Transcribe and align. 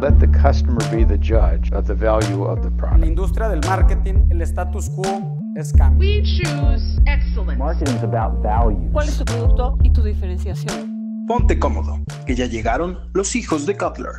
Let 0.00 0.18
the 0.18 0.26
customer 0.28 0.80
be 0.90 1.04
the 1.04 1.16
judge 1.18 1.70
of 1.72 1.86
the 1.86 1.94
value 1.94 2.44
of 2.44 2.60
the 2.60 2.68
En 2.68 2.76
la 2.76 2.88
product. 2.88 3.04
industria 3.06 3.48
del 3.48 3.60
marketing, 3.68 4.28
el 4.30 4.42
status 4.42 4.90
quo 4.90 5.38
es 5.56 5.72
cambio. 5.72 6.00
We 6.08 6.22
choose 6.22 7.00
excellence. 7.06 7.56
Marketing 7.58 7.94
is 7.96 8.02
about 8.02 8.42
value. 8.42 8.90
¿Cuál 8.92 9.08
es 9.08 9.18
tu 9.18 9.24
producto 9.24 9.78
y 9.82 9.90
tu 9.92 10.02
diferenciación? 10.02 11.24
Ponte 11.28 11.56
cómodo, 11.58 11.98
que 12.26 12.34
ya 12.34 12.46
llegaron 12.46 12.98
los 13.14 13.36
hijos 13.36 13.64
de 13.64 13.76
Cutler. 13.76 14.12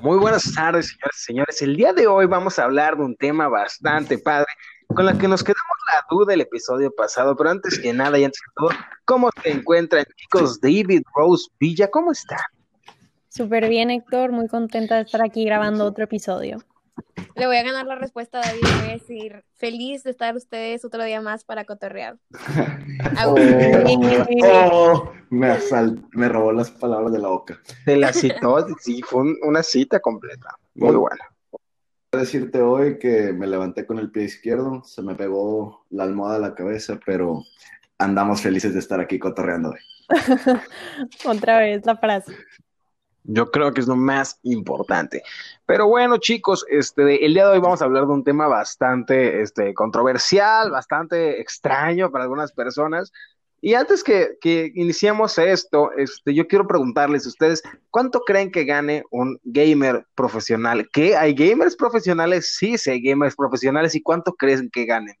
Muy 0.00 0.18
buenas 0.18 0.52
tardes, 0.54 0.88
señores 0.88 1.16
y 1.20 1.24
señores. 1.24 1.62
El 1.62 1.76
día 1.76 1.92
de 1.92 2.06
hoy 2.06 2.26
vamos 2.26 2.58
a 2.58 2.64
hablar 2.64 2.96
de 2.96 3.04
un 3.04 3.16
tema 3.16 3.48
bastante 3.48 4.18
padre, 4.18 4.46
con 4.88 5.06
el 5.08 5.18
que 5.18 5.28
nos 5.28 5.42
quedamos 5.42 5.60
la 5.65 5.65
duda 6.10 6.34
el 6.34 6.40
episodio 6.40 6.90
pasado, 6.94 7.36
pero 7.36 7.50
antes 7.50 7.78
que 7.78 7.92
nada 7.92 8.18
y 8.18 8.24
antes 8.24 8.40
que 8.40 8.52
todo, 8.56 8.70
¿cómo 9.04 9.30
se 9.42 9.50
encuentran, 9.50 10.04
chicos? 10.16 10.60
David 10.60 11.02
Rose 11.14 11.48
Villa, 11.60 11.88
¿cómo 11.90 12.12
está? 12.12 12.36
Súper 13.28 13.68
bien, 13.68 13.90
Héctor. 13.90 14.32
Muy 14.32 14.48
contenta 14.48 14.96
de 14.96 15.02
estar 15.02 15.22
aquí 15.22 15.44
grabando 15.44 15.84
otro 15.84 16.04
episodio. 16.04 16.58
Le 17.34 17.46
voy 17.46 17.56
a 17.58 17.62
ganar 17.62 17.84
la 17.86 17.96
respuesta 17.96 18.40
a 18.40 18.46
David 18.46 18.62
y 18.62 18.80
voy 18.80 18.88
a 18.88 18.92
decir, 18.92 19.44
feliz 19.56 20.02
de 20.04 20.10
estar 20.10 20.34
ustedes 20.34 20.84
otro 20.86 21.04
día 21.04 21.20
más 21.20 21.44
para 21.44 21.64
cotorrear. 21.64 22.16
Ah, 23.18 23.26
Oh, 24.62 25.12
me, 25.30 25.48
asal- 25.50 26.02
me 26.12 26.28
robó 26.28 26.52
las 26.52 26.70
palabras 26.70 27.12
de 27.12 27.18
la 27.18 27.28
boca. 27.28 27.60
De 27.84 27.96
la 27.96 28.12
citó, 28.12 28.66
sí, 28.80 29.02
fue 29.02 29.22
un- 29.22 29.36
una 29.42 29.62
cita 29.62 30.00
completa. 30.00 30.56
Muy 30.74 30.94
buena. 30.96 31.24
Quiero 32.10 32.24
decirte 32.24 32.60
hoy 32.62 32.98
que 32.98 33.32
me 33.32 33.46
levanté 33.46 33.84
con 33.84 33.98
el 33.98 34.10
pie 34.10 34.24
izquierdo, 34.24 34.82
se 34.84 35.02
me 35.02 35.14
pegó 35.14 35.84
la 35.90 36.04
almohada 36.04 36.36
a 36.36 36.40
la 36.50 36.54
cabeza, 36.54 36.98
pero 37.04 37.42
andamos 37.98 38.42
felices 38.42 38.72
de 38.74 38.78
estar 38.78 39.00
aquí 39.00 39.18
cotorreando 39.18 39.70
hoy. 39.70 39.80
Otra 41.24 41.58
vez 41.58 41.84
la 41.84 41.96
frase. 41.96 42.32
Yo 43.24 43.50
creo 43.50 43.72
que 43.72 43.80
es 43.80 43.88
lo 43.88 43.96
más 43.96 44.38
importante. 44.44 45.22
Pero 45.66 45.88
bueno, 45.88 46.18
chicos, 46.18 46.64
este, 46.70 47.26
el 47.26 47.34
día 47.34 47.46
de 47.46 47.54
hoy 47.54 47.58
vamos 47.58 47.82
a 47.82 47.86
hablar 47.86 48.06
de 48.06 48.12
un 48.12 48.22
tema 48.22 48.46
bastante 48.46 49.42
este, 49.42 49.74
controversial, 49.74 50.70
bastante 50.70 51.40
extraño 51.40 52.12
para 52.12 52.24
algunas 52.24 52.52
personas. 52.52 53.12
Y 53.60 53.74
antes 53.74 54.04
que, 54.04 54.36
que 54.40 54.70
iniciemos 54.74 55.38
esto, 55.38 55.90
este, 55.96 56.34
yo 56.34 56.46
quiero 56.46 56.66
preguntarles 56.66 57.24
a 57.24 57.30
ustedes, 57.30 57.62
¿cuánto 57.90 58.20
creen 58.20 58.50
que 58.50 58.64
gane 58.64 59.02
un 59.10 59.40
gamer 59.44 60.06
profesional? 60.14 60.88
¿Qué? 60.92 61.16
¿Hay 61.16 61.34
gamers 61.34 61.74
profesionales? 61.74 62.54
Sí, 62.56 62.76
sí 62.78 62.90
hay 62.90 63.02
gamers 63.02 63.34
profesionales. 63.34 63.94
¿Y 63.94 64.02
cuánto 64.02 64.34
creen 64.34 64.70
que 64.70 64.84
ganen? 64.84 65.16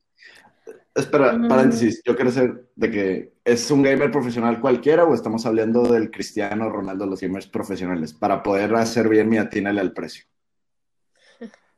Espera, 0.94 1.32
Mm. 1.34 1.48
paréntesis, 1.48 2.00
yo 2.04 2.16
quiero 2.16 2.30
saber 2.30 2.68
de 2.74 2.90
que 2.90 3.32
es 3.44 3.70
un 3.70 3.82
gamer 3.82 4.10
profesional 4.10 4.60
cualquiera 4.60 5.04
o 5.04 5.14
estamos 5.14 5.44
hablando 5.44 5.82
del 5.92 6.10
Cristiano 6.10 6.70
Ronaldo, 6.70 7.04
los 7.04 7.20
gamers 7.20 7.46
profesionales, 7.46 8.14
para 8.14 8.42
poder 8.42 8.74
hacer 8.74 9.08
bien 9.08 9.28
mi 9.28 9.36
atínale 9.36 9.80
al 9.80 9.92
precio. 9.92 10.24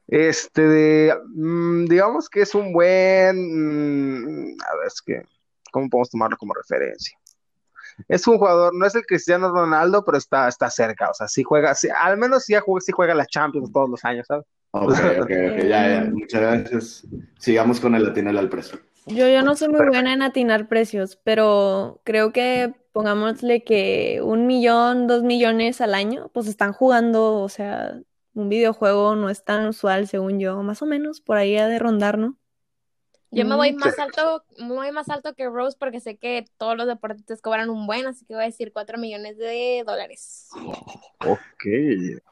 Este, 0.06 0.62
de, 0.62 1.14
mm, 1.34 1.86
digamos 1.86 2.28
que 2.30 2.42
es 2.42 2.54
un 2.54 2.72
buen, 2.72 3.36
mm, 3.36 4.56
a 4.60 4.76
ver, 4.76 4.86
es 4.86 5.02
que, 5.02 5.22
¿cómo 5.72 5.88
podemos 5.88 6.10
tomarlo 6.10 6.36
como 6.36 6.54
referencia? 6.54 7.16
Es 8.06 8.26
un 8.28 8.38
jugador, 8.38 8.74
no 8.74 8.86
es 8.86 8.94
el 8.94 9.04
Cristiano 9.04 9.50
Ronaldo, 9.50 10.04
pero 10.04 10.18
está, 10.18 10.48
está 10.48 10.70
cerca, 10.70 11.10
o 11.10 11.14
sea, 11.14 11.26
sí 11.26 11.42
juega, 11.42 11.74
sí, 11.74 11.88
al 11.88 12.16
menos 12.16 12.44
sí 12.44 12.54
juega, 12.54 12.80
sí 12.80 12.92
juega 12.92 13.14
la 13.14 13.26
Champions 13.26 13.72
todos 13.72 13.90
los 13.90 14.04
años, 14.04 14.26
¿sabes? 14.26 14.46
Ok, 14.70 14.92
ok, 14.92 15.22
ok, 15.22 15.58
ya, 15.68 15.88
ya. 15.88 16.08
Muchas 16.12 16.40
gracias. 16.40 17.06
Sigamos 17.38 17.80
con 17.80 17.94
el 17.94 18.06
atínale 18.06 18.38
al 18.38 18.48
precio. 18.48 18.78
Yo, 19.06 19.26
yo 19.26 19.42
no 19.42 19.56
soy 19.56 19.68
muy 19.68 19.86
buena 19.86 20.12
en 20.12 20.20
atinar 20.20 20.68
precios, 20.68 21.18
pero 21.24 22.02
creo 22.04 22.30
que 22.32 22.74
pongámosle 22.92 23.64
que 23.64 24.20
un 24.22 24.46
millón, 24.46 25.06
dos 25.06 25.22
millones 25.22 25.80
al 25.80 25.94
año, 25.94 26.30
pues 26.34 26.46
están 26.46 26.72
jugando, 26.72 27.36
o 27.36 27.48
sea, 27.48 27.98
un 28.34 28.48
videojuego 28.48 29.16
no 29.16 29.30
es 29.30 29.44
tan 29.44 29.66
usual, 29.66 30.08
según 30.08 30.38
yo, 30.38 30.62
más 30.62 30.82
o 30.82 30.86
menos, 30.86 31.20
por 31.22 31.38
ahí 31.38 31.56
ha 31.56 31.68
de 31.68 31.78
rondar, 31.78 32.18
¿no? 32.18 32.36
Yo 33.30 33.44
me 33.44 33.56
voy 33.56 33.72
Mm, 33.72 33.78
más 33.78 33.98
alto, 33.98 34.44
me 34.58 34.68
voy 34.74 34.90
más 34.90 35.08
alto 35.10 35.34
que 35.34 35.48
Rose 35.48 35.76
porque 35.78 36.00
sé 36.00 36.16
que 36.16 36.46
todos 36.56 36.76
los 36.76 36.86
deportistas 36.86 37.42
cobran 37.42 37.68
un 37.68 37.86
buen, 37.86 38.06
así 38.06 38.24
que 38.24 38.34
voy 38.34 38.44
a 38.44 38.46
decir 38.46 38.72
4 38.72 38.98
millones 38.98 39.36
de 39.38 39.82
dólares. 39.86 40.48
Ok. 41.20 41.64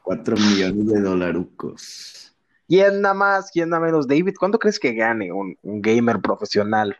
Cuatro 0.01 0.37
millones 0.37 0.87
de 0.87 1.01
dolarucos. 1.01 2.33
¿Quién 2.69 3.01
nada 3.01 3.13
más, 3.13 3.51
quién 3.51 3.69
nada 3.69 3.85
menos? 3.85 4.07
David, 4.07 4.33
¿cuánto 4.39 4.57
crees 4.57 4.79
que 4.79 4.93
gane 4.93 5.31
un, 5.31 5.57
un 5.61 5.81
gamer 5.81 6.21
profesional? 6.21 6.97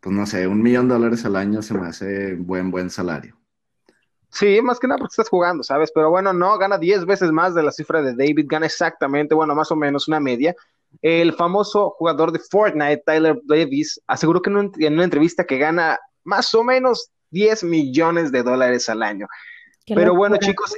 Pues 0.00 0.14
no 0.14 0.24
sé, 0.24 0.46
un 0.46 0.62
millón 0.62 0.88
de 0.88 0.94
dólares 0.94 1.24
al 1.24 1.36
año 1.36 1.60
se 1.60 1.74
me 1.74 1.88
hace 1.88 2.34
buen, 2.34 2.70
buen 2.70 2.88
salario. 2.88 3.36
Sí, 4.30 4.62
más 4.62 4.80
que 4.80 4.86
nada 4.86 4.98
porque 4.98 5.12
estás 5.12 5.28
jugando, 5.28 5.62
¿sabes? 5.62 5.92
Pero 5.94 6.10
bueno, 6.10 6.32
no, 6.32 6.56
gana 6.56 6.78
10 6.78 7.04
veces 7.04 7.30
más 7.30 7.54
de 7.54 7.62
la 7.62 7.70
cifra 7.70 8.00
de 8.00 8.14
David, 8.14 8.46
gana 8.48 8.66
exactamente, 8.66 9.34
bueno, 9.34 9.54
más 9.54 9.70
o 9.70 9.76
menos 9.76 10.08
una 10.08 10.20
media. 10.20 10.56
El 11.00 11.32
famoso 11.32 11.90
jugador 11.90 12.32
de 12.32 12.38
Fortnite, 12.38 13.02
Tyler 13.06 13.38
Davis, 13.44 14.00
aseguró 14.06 14.42
que 14.42 14.50
en, 14.50 14.56
un- 14.56 14.72
en 14.78 14.94
una 14.94 15.04
entrevista 15.04 15.44
que 15.44 15.58
gana 15.58 15.98
más 16.24 16.54
o 16.54 16.62
menos 16.62 17.10
10 17.30 17.64
millones 17.64 18.30
de 18.30 18.42
dólares 18.42 18.88
al 18.88 19.02
año. 19.02 19.26
Qué 19.86 19.94
Pero 19.94 20.14
bueno, 20.14 20.36
chicos, 20.36 20.76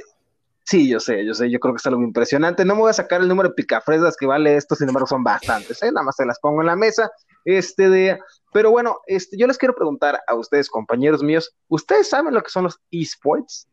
sí, 0.63 0.87
yo 0.89 0.99
sé, 0.99 1.25
yo 1.25 1.33
sé, 1.33 1.51
yo 1.51 1.59
creo 1.59 1.73
que 1.73 1.77
es 1.79 1.85
algo 1.85 2.01
impresionante. 2.01 2.65
No 2.65 2.75
me 2.75 2.81
voy 2.81 2.89
a 2.89 2.93
sacar 2.93 3.21
el 3.21 3.27
número 3.27 3.49
de 3.49 3.55
picafresas 3.55 4.15
que 4.17 4.25
vale 4.25 4.55
esto, 4.55 4.73
sin 4.75 4.87
embargo, 4.87 5.05
son 5.07 5.23
bastantes, 5.23 5.81
¿eh? 5.83 5.91
Nada 5.91 6.05
más 6.05 6.15
se 6.15 6.25
las 6.25 6.39
pongo 6.39 6.61
en 6.61 6.67
la 6.67 6.75
mesa. 6.75 7.11
Este 7.43 7.89
de, 7.89 8.17
pero 8.51 8.71
bueno, 8.71 8.97
este, 9.05 9.37
yo 9.37 9.45
les 9.45 9.57
quiero 9.57 9.75
preguntar 9.75 10.19
a 10.27 10.33
ustedes, 10.33 10.69
compañeros 10.69 11.21
míos, 11.21 11.53
¿ustedes 11.67 12.09
saben 12.09 12.33
lo 12.33 12.41
que 12.41 12.49
son 12.49 12.63
los 12.63 12.79
esports? 12.89 13.67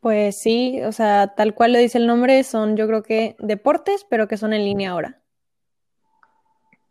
Pues 0.00 0.38
sí, 0.38 0.82
o 0.82 0.92
sea, 0.92 1.34
tal 1.34 1.54
cual 1.54 1.72
lo 1.72 1.78
dice 1.78 1.96
el 1.98 2.06
nombre, 2.06 2.42
son 2.44 2.76
yo 2.76 2.86
creo 2.86 3.02
que 3.02 3.36
deportes, 3.38 4.04
pero 4.08 4.28
que 4.28 4.36
son 4.36 4.52
en 4.52 4.64
línea 4.64 4.90
ahora. 4.90 5.22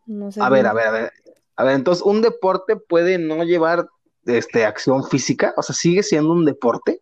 No 0.07 0.31
sé 0.31 0.41
A 0.41 0.47
si- 0.47 0.51
ver, 0.53 0.65
a 0.67 0.73
ver, 0.73 0.87
a 0.87 0.91
ver. 0.91 1.11
A 1.55 1.63
ver, 1.65 1.75
entonces, 1.75 2.03
¿un 2.05 2.21
deporte 2.21 2.77
puede 2.77 3.17
no 3.17 3.43
llevar 3.43 3.87
este, 4.25 4.65
acción 4.65 5.03
física? 5.03 5.53
O 5.57 5.61
sea, 5.61 5.75
¿sigue 5.75 6.03
siendo 6.03 6.31
un 6.31 6.45
deporte? 6.45 7.01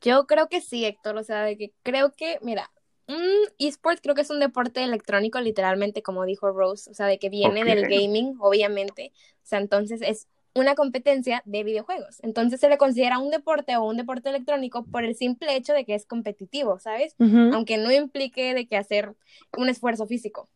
Yo 0.00 0.26
creo 0.26 0.48
que 0.48 0.60
sí, 0.60 0.84
Héctor, 0.84 1.16
o 1.16 1.22
sea, 1.24 1.42
de 1.44 1.56
que 1.56 1.72
creo 1.82 2.12
que, 2.12 2.38
mira, 2.42 2.70
un 3.08 3.22
eSport 3.58 4.00
creo 4.02 4.14
que 4.14 4.20
es 4.22 4.30
un 4.30 4.40
deporte 4.40 4.82
electrónico, 4.84 5.40
literalmente, 5.40 6.02
como 6.02 6.24
dijo 6.26 6.50
Rose, 6.52 6.90
o 6.90 6.94
sea, 6.94 7.06
de 7.06 7.18
que 7.18 7.30
viene 7.30 7.64
del 7.64 7.86
gaming, 7.86 8.36
obviamente, 8.40 9.12
o 9.36 9.46
sea, 9.46 9.58
entonces 9.60 10.02
es 10.02 10.28
una 10.54 10.74
competencia 10.74 11.42
de 11.44 11.64
videojuegos, 11.64 12.20
entonces 12.22 12.60
se 12.60 12.68
le 12.68 12.78
considera 12.78 13.18
un 13.18 13.30
deporte 13.30 13.76
o 13.76 13.84
un 13.84 13.96
deporte 13.96 14.28
electrónico 14.28 14.84
por 14.84 15.04
el 15.04 15.16
simple 15.16 15.56
hecho 15.56 15.72
de 15.72 15.84
que 15.84 15.94
es 15.94 16.06
competitivo, 16.06 16.78
¿sabes? 16.78 17.16
Aunque 17.18 17.76
no 17.76 17.90
implique 17.90 18.54
de 18.54 18.66
que 18.66 18.76
hacer 18.76 19.14
un 19.56 19.68
esfuerzo 19.68 20.06
físico. 20.06 20.48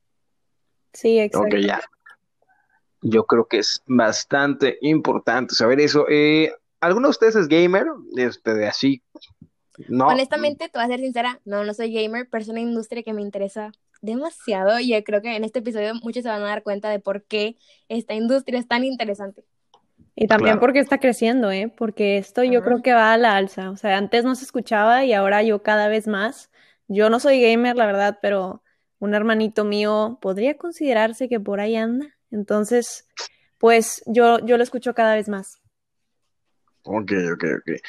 Sí, 0.92 1.18
Ok, 1.18 1.26
exacto. 1.26 1.56
ya. 1.58 1.80
Yo 3.02 3.24
creo 3.26 3.46
que 3.46 3.58
es 3.58 3.82
bastante 3.86 4.78
importante 4.80 5.54
saber 5.54 5.80
eso. 5.80 6.06
Eh, 6.08 6.52
¿alguno 6.80 7.08
de 7.08 7.10
ustedes 7.10 7.36
es 7.36 7.48
gamer? 7.48 7.86
Este, 8.16 8.54
de 8.54 8.66
así. 8.66 9.02
No. 9.86 10.08
Honestamente, 10.08 10.68
te 10.68 10.78
voy 10.78 10.84
a 10.84 10.88
ser 10.88 11.00
sincera, 11.00 11.40
no, 11.44 11.64
no 11.64 11.72
soy 11.74 11.92
gamer, 11.92 12.28
pero 12.28 12.42
es 12.42 12.48
una 12.48 12.60
industria 12.60 13.04
que 13.04 13.12
me 13.12 13.22
interesa 13.22 13.70
demasiado 14.00 14.78
y 14.80 14.90
yo 14.90 15.04
creo 15.04 15.22
que 15.22 15.36
en 15.36 15.44
este 15.44 15.60
episodio 15.60 15.94
muchos 16.02 16.22
se 16.22 16.28
van 16.28 16.42
a 16.42 16.46
dar 16.46 16.62
cuenta 16.62 16.88
de 16.90 17.00
por 17.00 17.24
qué 17.24 17.56
esta 17.88 18.14
industria 18.14 18.58
es 18.58 18.66
tan 18.66 18.84
interesante. 18.84 19.44
Y 20.20 20.26
también 20.26 20.54
Claro. 20.54 20.60
porque 20.60 20.80
está 20.80 20.98
creciendo, 20.98 21.52
¿eh? 21.52 21.72
Porque 21.76 22.18
esto 22.18 22.42
yo 22.42 22.64
creo 22.64 22.82
que 22.82 22.92
va 22.92 23.12
a 23.12 23.16
la 23.18 23.36
alza. 23.36 23.70
O 23.70 23.76
sea, 23.76 23.96
antes 23.96 24.24
no 24.24 24.34
se 24.34 24.44
escuchaba 24.44 25.04
y 25.04 25.12
ahora 25.12 25.44
yo 25.44 25.62
cada 25.62 25.86
vez 25.86 26.08
más. 26.08 26.50
Yo 26.88 27.08
no 27.08 27.20
soy 27.20 27.40
gamer, 27.40 27.76
la 27.76 27.86
verdad, 27.86 28.18
pero 28.20 28.64
un 28.98 29.14
hermanito 29.14 29.64
mío 29.64 30.18
podría 30.20 30.56
considerarse 30.58 31.28
que 31.28 31.38
por 31.38 31.60
ahí 31.60 31.76
anda. 31.76 32.16
Entonces, 32.32 33.06
pues 33.58 34.02
yo, 34.06 34.44
yo 34.44 34.56
lo 34.56 34.64
escucho 34.64 34.92
cada 34.92 35.14
vez 35.14 35.28
más. 35.28 35.60
Ok, 36.82 37.12
ok, 37.34 37.44
ok. 37.60 37.80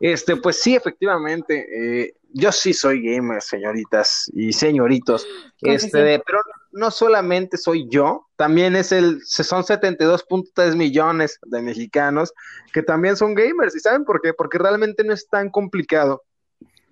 Este, 0.00 0.34
pues 0.36 0.60
sí, 0.60 0.74
efectivamente, 0.74 1.66
eh, 2.02 2.14
yo 2.32 2.50
sí 2.50 2.72
soy 2.72 3.00
gamer, 3.00 3.42
señoritas 3.42 4.28
y 4.34 4.52
señoritos. 4.52 5.24
Este, 5.60 6.20
pero 6.26 6.40
no 6.76 6.90
solamente 6.90 7.56
soy 7.56 7.88
yo, 7.88 8.26
también 8.36 8.76
es 8.76 8.92
el, 8.92 9.22
son 9.24 9.62
72.3 9.62 10.76
millones 10.76 11.38
de 11.42 11.62
mexicanos 11.62 12.34
que 12.72 12.82
también 12.82 13.16
son 13.16 13.34
gamers. 13.34 13.74
¿Y 13.74 13.80
saben 13.80 14.04
por 14.04 14.20
qué? 14.20 14.34
Porque 14.34 14.58
realmente 14.58 15.02
no 15.02 15.14
es 15.14 15.26
tan 15.28 15.48
complicado 15.48 16.22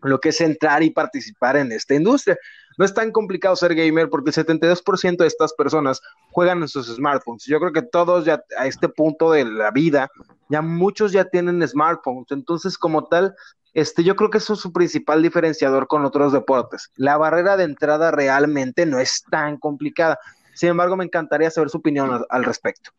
lo 0.02 0.20
que 0.20 0.30
es 0.30 0.40
entrar 0.40 0.82
y 0.82 0.90
participar 0.90 1.56
en 1.56 1.70
esta 1.70 1.94
industria. 1.94 2.38
No 2.78 2.84
es 2.84 2.94
tan 2.94 3.12
complicado 3.12 3.54
ser 3.56 3.74
gamer 3.74 4.08
porque 4.08 4.30
el 4.30 4.46
72% 4.46 5.18
de 5.18 5.26
estas 5.26 5.52
personas 5.52 6.00
juegan 6.30 6.62
en 6.62 6.68
sus 6.68 6.86
smartphones. 6.86 7.44
Yo 7.44 7.60
creo 7.60 7.72
que 7.72 7.82
todos 7.82 8.24
ya 8.24 8.42
a 8.58 8.66
este 8.66 8.88
punto 8.88 9.32
de 9.32 9.44
la 9.44 9.70
vida, 9.70 10.10
ya 10.48 10.62
muchos 10.62 11.12
ya 11.12 11.26
tienen 11.26 11.66
smartphones. 11.66 12.30
Entonces, 12.30 12.78
como 12.78 13.04
tal, 13.04 13.34
este, 13.74 14.04
yo 14.04 14.16
creo 14.16 14.30
que 14.30 14.38
eso 14.38 14.54
es 14.54 14.60
su 14.60 14.72
principal 14.72 15.22
diferenciador 15.22 15.86
con 15.86 16.04
otros 16.04 16.32
deportes. 16.32 16.90
La 16.96 17.16
barrera 17.16 17.56
de 17.56 17.64
entrada 17.64 18.10
realmente 18.10 18.86
no 18.86 18.98
es 18.98 19.22
tan 19.30 19.58
complicada. 19.58 20.18
Sin 20.54 20.70
embargo, 20.70 20.96
me 20.96 21.04
encantaría 21.04 21.50
saber 21.50 21.70
su 21.70 21.78
opinión 21.78 22.12
al, 22.12 22.26
al 22.30 22.44
respecto. 22.44 22.90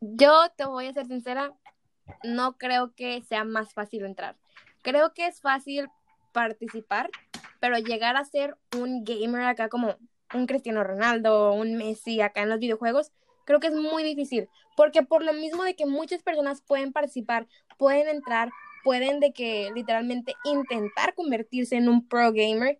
Yo 0.00 0.32
te 0.56 0.64
voy 0.64 0.86
a 0.86 0.92
ser 0.92 1.06
sincera, 1.06 1.52
no 2.24 2.56
creo 2.56 2.92
que 2.94 3.22
sea 3.22 3.44
más 3.44 3.72
fácil 3.72 4.04
entrar. 4.04 4.36
Creo 4.82 5.12
que 5.12 5.26
es 5.26 5.40
fácil 5.40 5.88
participar, 6.32 7.10
pero 7.60 7.78
llegar 7.78 8.16
a 8.16 8.24
ser 8.24 8.56
un 8.76 9.04
gamer 9.04 9.42
acá 9.42 9.68
como 9.68 9.96
un 10.34 10.46
Cristiano 10.46 10.82
Ronaldo, 10.82 11.52
un 11.52 11.76
Messi 11.76 12.20
acá 12.20 12.42
en 12.42 12.48
los 12.48 12.58
videojuegos, 12.58 13.12
creo 13.44 13.60
que 13.60 13.68
es 13.68 13.74
muy 13.74 14.02
difícil, 14.02 14.48
porque 14.76 15.02
por 15.02 15.22
lo 15.22 15.32
mismo 15.32 15.62
de 15.62 15.76
que 15.76 15.86
muchas 15.86 16.22
personas 16.22 16.62
pueden 16.62 16.92
participar, 16.92 17.46
pueden 17.78 18.08
entrar, 18.08 18.50
pueden 18.84 19.20
de 19.20 19.32
que 19.32 19.70
literalmente 19.74 20.34
intentar 20.44 21.14
convertirse 21.14 21.76
en 21.76 21.88
un 21.88 22.06
pro 22.06 22.32
gamer, 22.32 22.78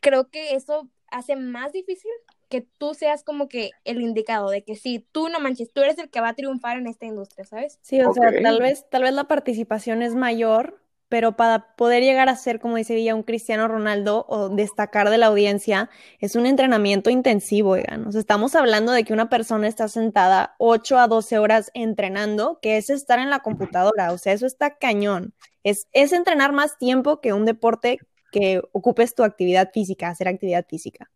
creo 0.00 0.28
que 0.28 0.54
eso 0.54 0.88
hace 1.10 1.36
más 1.36 1.72
difícil 1.72 2.10
que 2.48 2.62
tú 2.78 2.94
seas 2.94 3.24
como 3.24 3.48
que 3.48 3.72
el 3.84 4.00
indicado 4.00 4.48
de 4.50 4.62
que 4.62 4.74
si 4.74 5.00
tú 5.12 5.28
no 5.28 5.38
manches, 5.38 5.70
tú 5.72 5.82
eres 5.82 5.98
el 5.98 6.08
que 6.08 6.20
va 6.20 6.30
a 6.30 6.34
triunfar 6.34 6.78
en 6.78 6.86
esta 6.86 7.06
industria, 7.06 7.44
¿sabes? 7.44 7.78
Sí, 7.82 8.00
o 8.00 8.12
sea, 8.12 8.30
tal 8.42 8.60
vez, 8.60 8.88
tal 8.90 9.02
vez 9.02 9.12
la 9.12 9.24
participación 9.24 10.02
es 10.02 10.14
mayor, 10.14 10.80
pero 11.08 11.36
para 11.36 11.74
poder 11.74 12.02
llegar 12.02 12.28
a 12.28 12.36
ser, 12.36 12.60
como 12.60 12.76
dice 12.76 12.94
Villa, 12.94 13.14
un 13.14 13.22
Cristiano 13.22 13.66
Ronaldo 13.66 14.26
o 14.28 14.48
destacar 14.48 15.08
de 15.10 15.18
la 15.18 15.26
audiencia, 15.26 15.88
es 16.18 16.36
un 16.36 16.46
entrenamiento 16.46 17.10
intensivo, 17.10 17.70
oigan. 17.70 18.06
O 18.06 18.12
sea, 18.12 18.20
estamos 18.20 18.54
hablando 18.54 18.92
de 18.92 19.04
que 19.04 19.12
una 19.12 19.30
persona 19.30 19.68
está 19.68 19.88
sentada 19.88 20.54
8 20.58 20.98
a 20.98 21.08
12 21.08 21.38
horas 21.38 21.70
entrenando, 21.74 22.58
que 22.60 22.76
es 22.76 22.90
estar 22.90 23.18
en 23.18 23.30
la 23.30 23.40
computadora, 23.40 24.12
o 24.12 24.18
sea, 24.18 24.32
eso 24.32 24.46
está 24.46 24.76
cañón. 24.76 25.34
Es, 25.64 25.88
es 25.92 26.12
entrenar 26.12 26.52
más 26.52 26.78
tiempo 26.78 27.20
que 27.20 27.32
un 27.32 27.44
deporte 27.44 27.98
que 28.30 28.62
ocupes 28.72 29.14
tu 29.14 29.22
actividad 29.22 29.70
física, 29.72 30.08
hacer 30.08 30.28
actividad 30.28 30.66
física. 30.68 31.10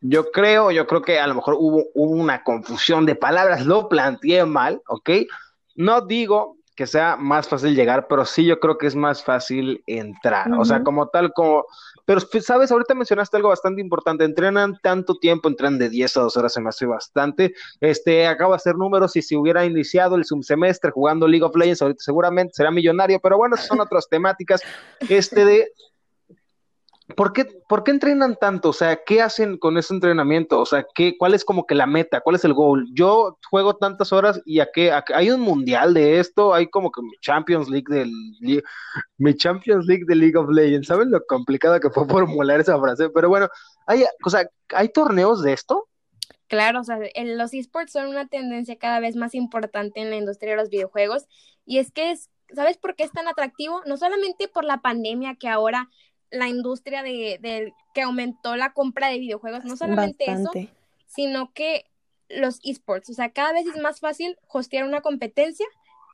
Yo 0.00 0.30
creo, 0.32 0.70
yo 0.70 0.86
creo 0.86 1.00
que 1.00 1.18
a 1.20 1.26
lo 1.26 1.34
mejor 1.34 1.54
hubo, 1.58 1.84
hubo 1.94 2.12
una 2.12 2.42
confusión 2.42 3.06
de 3.06 3.14
palabras, 3.14 3.64
lo 3.64 3.88
planteé 3.88 4.44
mal, 4.44 4.82
¿ok? 4.88 5.10
No 5.76 6.02
digo 6.02 6.56
que 6.74 6.86
sea 6.86 7.16
más 7.16 7.48
fácil 7.48 7.74
llegar, 7.74 8.06
pero 8.08 8.24
sí 8.24 8.44
yo 8.44 8.58
creo 8.58 8.78
que 8.78 8.86
es 8.86 8.96
más 8.96 9.22
fácil 9.22 9.82
entrar. 9.86 10.50
O 10.52 10.64
sea, 10.64 10.82
como 10.82 11.08
tal, 11.08 11.32
como. 11.32 11.66
Pero, 12.04 12.20
sabes, 12.40 12.72
ahorita 12.72 12.94
mencionaste 12.94 13.36
algo 13.36 13.50
bastante 13.50 13.80
importante. 13.80 14.24
Entrenan 14.24 14.78
tanto 14.82 15.16
tiempo, 15.16 15.48
entrenan 15.48 15.78
de 15.78 15.90
10 15.90 16.16
a 16.16 16.20
2 16.22 16.36
horas, 16.36 16.52
se 16.54 16.60
me 16.60 16.70
hace 16.70 16.86
bastante. 16.86 17.54
Este, 17.80 18.26
acabo 18.26 18.52
de 18.52 18.56
hacer 18.56 18.76
números 18.76 19.14
y 19.16 19.22
si 19.22 19.36
hubiera 19.36 19.64
iniciado 19.64 20.16
el 20.16 20.24
subsemestre 20.24 20.90
jugando 20.90 21.28
League 21.28 21.44
of 21.44 21.54
Legends, 21.54 21.82
ahorita 21.82 22.02
seguramente 22.02 22.54
será 22.54 22.70
millonario, 22.70 23.20
pero 23.20 23.36
bueno, 23.36 23.56
son 23.56 23.80
otras 23.80 24.08
temáticas. 24.08 24.62
Este 25.08 25.44
de 25.44 25.68
¿Por 27.16 27.32
qué, 27.32 27.46
¿Por 27.68 27.84
qué 27.84 27.90
entrenan 27.90 28.36
tanto? 28.36 28.70
O 28.70 28.72
sea, 28.72 29.00
¿qué 29.04 29.22
hacen 29.22 29.58
con 29.58 29.78
ese 29.78 29.94
entrenamiento? 29.94 30.60
O 30.60 30.66
sea, 30.66 30.86
¿qué, 30.94 31.16
¿cuál 31.18 31.34
es 31.34 31.44
como 31.44 31.66
que 31.66 31.74
la 31.74 31.86
meta? 31.86 32.20
¿Cuál 32.20 32.36
es 32.36 32.44
el 32.44 32.54
goal? 32.54 32.86
Yo 32.92 33.38
juego 33.50 33.76
tantas 33.76 34.12
horas 34.12 34.40
y 34.44 34.60
a 34.60 34.68
qué, 34.72 34.92
hay 35.14 35.30
un 35.30 35.40
mundial 35.40 35.94
de 35.94 36.20
esto, 36.20 36.54
hay 36.54 36.68
como 36.68 36.90
que 36.90 37.02
mi 37.02 37.16
Champions 37.20 37.68
League 37.68 37.86
del 37.88 38.10
mi 39.18 39.34
Champions 39.34 39.86
League 39.86 40.04
de 40.06 40.14
League 40.14 40.36
of 40.36 40.50
Legends. 40.50 40.88
¿Saben 40.88 41.10
lo 41.10 41.24
complicado 41.26 41.78
que 41.80 41.90
fue 41.90 42.06
formular 42.08 42.60
esa 42.60 42.78
frase? 42.78 43.10
Pero 43.10 43.28
bueno, 43.28 43.48
hay, 43.86 44.04
o 44.24 44.30
sea, 44.30 44.48
¿hay 44.74 44.88
torneos 44.88 45.42
de 45.42 45.52
esto? 45.52 45.88
Claro, 46.48 46.80
o 46.80 46.84
sea, 46.84 46.98
los 47.24 47.54
esports 47.54 47.92
son 47.92 48.08
una 48.08 48.26
tendencia 48.26 48.76
cada 48.76 49.00
vez 49.00 49.16
más 49.16 49.34
importante 49.34 50.00
en 50.00 50.10
la 50.10 50.16
industria 50.16 50.50
de 50.50 50.58
los 50.58 50.68
videojuegos 50.68 51.26
y 51.64 51.78
es 51.78 51.90
que 51.92 52.10
es, 52.10 52.28
¿sabes 52.54 52.76
por 52.76 52.94
qué 52.94 53.04
es 53.04 53.12
tan 53.12 53.26
atractivo? 53.26 53.80
No 53.86 53.96
solamente 53.96 54.48
por 54.48 54.64
la 54.64 54.82
pandemia 54.82 55.36
que 55.36 55.48
ahora 55.48 55.88
la 56.32 56.48
industria 56.48 57.02
de, 57.02 57.72
que 57.94 58.02
aumentó 58.02 58.56
la 58.56 58.72
compra 58.72 59.08
de 59.08 59.18
videojuegos, 59.18 59.64
no 59.64 59.76
solamente 59.76 60.24
eso, 60.30 60.50
sino 61.06 61.52
que 61.52 61.84
los 62.28 62.58
esports, 62.64 63.10
o 63.10 63.12
sea, 63.12 63.30
cada 63.30 63.52
vez 63.52 63.66
es 63.66 63.80
más 63.80 64.00
fácil 64.00 64.36
hostear 64.48 64.84
una 64.84 65.02
competencia 65.02 65.66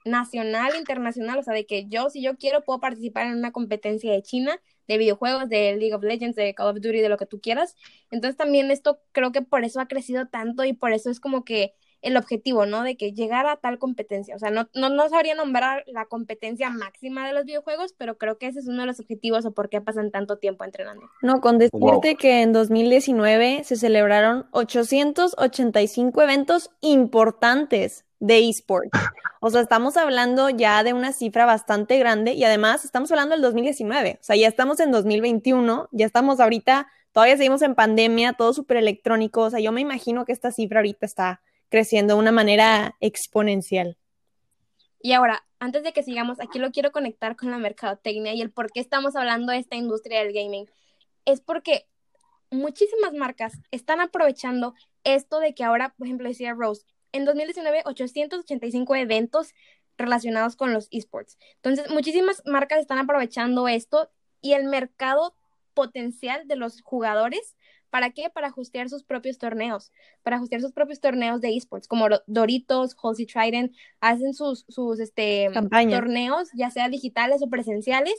nacional, 0.04 0.72
internacional, 0.76 1.38
o 1.38 1.42
sea, 1.42 1.54
de 1.54 1.66
que 1.66 1.86
yo, 1.86 2.10
si 2.10 2.20
yo 2.20 2.36
quiero, 2.36 2.64
puedo 2.64 2.80
participar 2.80 3.26
en 3.26 3.36
una 3.36 3.52
competencia 3.52 4.12
de 4.12 4.22
China, 4.22 4.60
de 4.88 4.98
videojuegos, 4.98 5.48
de 5.48 5.76
League 5.76 5.94
of 5.94 6.02
Legends, 6.02 6.34
de 6.34 6.54
Call 6.54 6.68
of 6.68 6.82
Duty, 6.82 7.00
de 7.00 7.08
lo 7.08 7.18
que 7.18 7.26
tú 7.26 7.40
quieras. 7.40 7.76
Entonces 8.10 8.36
también 8.36 8.70
esto 8.70 9.00
creo 9.12 9.32
que 9.32 9.42
por 9.42 9.64
eso 9.64 9.80
ha 9.80 9.86
crecido 9.86 10.26
tanto 10.26 10.64
y 10.64 10.72
por 10.72 10.92
eso 10.92 11.10
es 11.10 11.20
como 11.20 11.44
que 11.44 11.74
el 12.02 12.16
objetivo, 12.16 12.66
¿no? 12.66 12.82
De 12.82 12.96
que 12.96 13.12
llegara 13.12 13.52
a 13.52 13.56
tal 13.56 13.78
competencia. 13.78 14.36
O 14.36 14.38
sea, 14.38 14.50
no, 14.50 14.68
no, 14.74 14.88
no 14.88 15.08
sabría 15.08 15.34
nombrar 15.34 15.84
la 15.86 16.06
competencia 16.06 16.70
máxima 16.70 17.26
de 17.26 17.32
los 17.32 17.44
videojuegos, 17.44 17.94
pero 17.96 18.18
creo 18.18 18.38
que 18.38 18.46
ese 18.46 18.60
es 18.60 18.68
uno 18.68 18.82
de 18.82 18.86
los 18.86 19.00
objetivos 19.00 19.44
o 19.44 19.52
por 19.52 19.68
qué 19.68 19.80
pasan 19.80 20.10
tanto 20.10 20.38
tiempo 20.38 20.64
entrenando. 20.64 21.08
No, 21.22 21.40
con 21.40 21.58
decirte 21.58 22.16
que 22.16 22.42
en 22.42 22.52
2019 22.52 23.64
se 23.64 23.76
celebraron 23.76 24.46
885 24.52 26.22
eventos 26.22 26.70
importantes 26.80 28.04
de 28.20 28.48
esports. 28.48 28.90
O 29.40 29.50
sea, 29.50 29.60
estamos 29.60 29.96
hablando 29.96 30.50
ya 30.50 30.82
de 30.82 30.92
una 30.92 31.12
cifra 31.12 31.46
bastante 31.46 31.96
grande 31.96 32.32
y 32.32 32.42
además 32.42 32.84
estamos 32.84 33.12
hablando 33.12 33.36
del 33.36 33.42
2019. 33.42 34.18
O 34.20 34.24
sea, 34.24 34.34
ya 34.34 34.48
estamos 34.48 34.80
en 34.80 34.90
2021, 34.90 35.88
ya 35.92 36.06
estamos 36.06 36.40
ahorita, 36.40 36.88
todavía 37.12 37.36
seguimos 37.36 37.62
en 37.62 37.76
pandemia, 37.76 38.32
todo 38.32 38.52
súper 38.52 38.78
electrónico. 38.78 39.42
O 39.42 39.50
sea, 39.50 39.60
yo 39.60 39.70
me 39.70 39.80
imagino 39.80 40.24
que 40.24 40.32
esta 40.32 40.50
cifra 40.50 40.80
ahorita 40.80 41.06
está 41.06 41.40
creciendo 41.68 42.14
de 42.14 42.20
una 42.20 42.32
manera 42.32 42.96
exponencial. 43.00 43.96
Y 45.00 45.12
ahora, 45.12 45.44
antes 45.58 45.82
de 45.82 45.92
que 45.92 46.02
sigamos, 46.02 46.40
aquí 46.40 46.58
lo 46.58 46.70
quiero 46.70 46.92
conectar 46.92 47.36
con 47.36 47.50
la 47.50 47.58
mercadotecnia 47.58 48.34
y 48.34 48.42
el 48.42 48.50
por 48.50 48.70
qué 48.70 48.80
estamos 48.80 49.16
hablando 49.16 49.52
de 49.52 49.58
esta 49.58 49.76
industria 49.76 50.20
del 50.20 50.32
gaming. 50.32 50.68
Es 51.24 51.40
porque 51.40 51.86
muchísimas 52.50 53.12
marcas 53.12 53.54
están 53.70 54.00
aprovechando 54.00 54.74
esto 55.04 55.40
de 55.40 55.54
que 55.54 55.64
ahora, 55.64 55.94
por 55.96 56.06
ejemplo, 56.06 56.28
decía 56.28 56.54
Rose, 56.54 56.84
en 57.12 57.24
2019 57.24 57.82
885 57.84 58.94
eventos 58.96 59.54
relacionados 59.96 60.56
con 60.56 60.72
los 60.72 60.88
esports. 60.90 61.38
Entonces, 61.56 61.90
muchísimas 61.90 62.42
marcas 62.46 62.80
están 62.80 62.98
aprovechando 62.98 63.68
esto 63.68 64.10
y 64.40 64.52
el 64.52 64.64
mercado 64.64 65.34
potencial 65.74 66.46
de 66.46 66.56
los 66.56 66.82
jugadores 66.82 67.56
¿Para 67.90 68.10
qué? 68.10 68.30
Para 68.30 68.48
ajustear 68.48 68.88
sus 68.88 69.02
propios 69.02 69.38
torneos, 69.38 69.92
para 70.22 70.36
ajustear 70.36 70.60
sus 70.60 70.72
propios 70.72 71.00
torneos 71.00 71.40
de 71.40 71.56
esports, 71.56 71.88
como 71.88 72.06
Doritos, 72.26 72.96
Halsey 73.02 73.26
Trident, 73.26 73.74
hacen 74.00 74.34
sus, 74.34 74.64
sus 74.68 75.00
este, 75.00 75.50
torneos, 75.52 76.48
ya 76.54 76.70
sea 76.70 76.88
digitales 76.88 77.42
o 77.42 77.48
presenciales. 77.48 78.18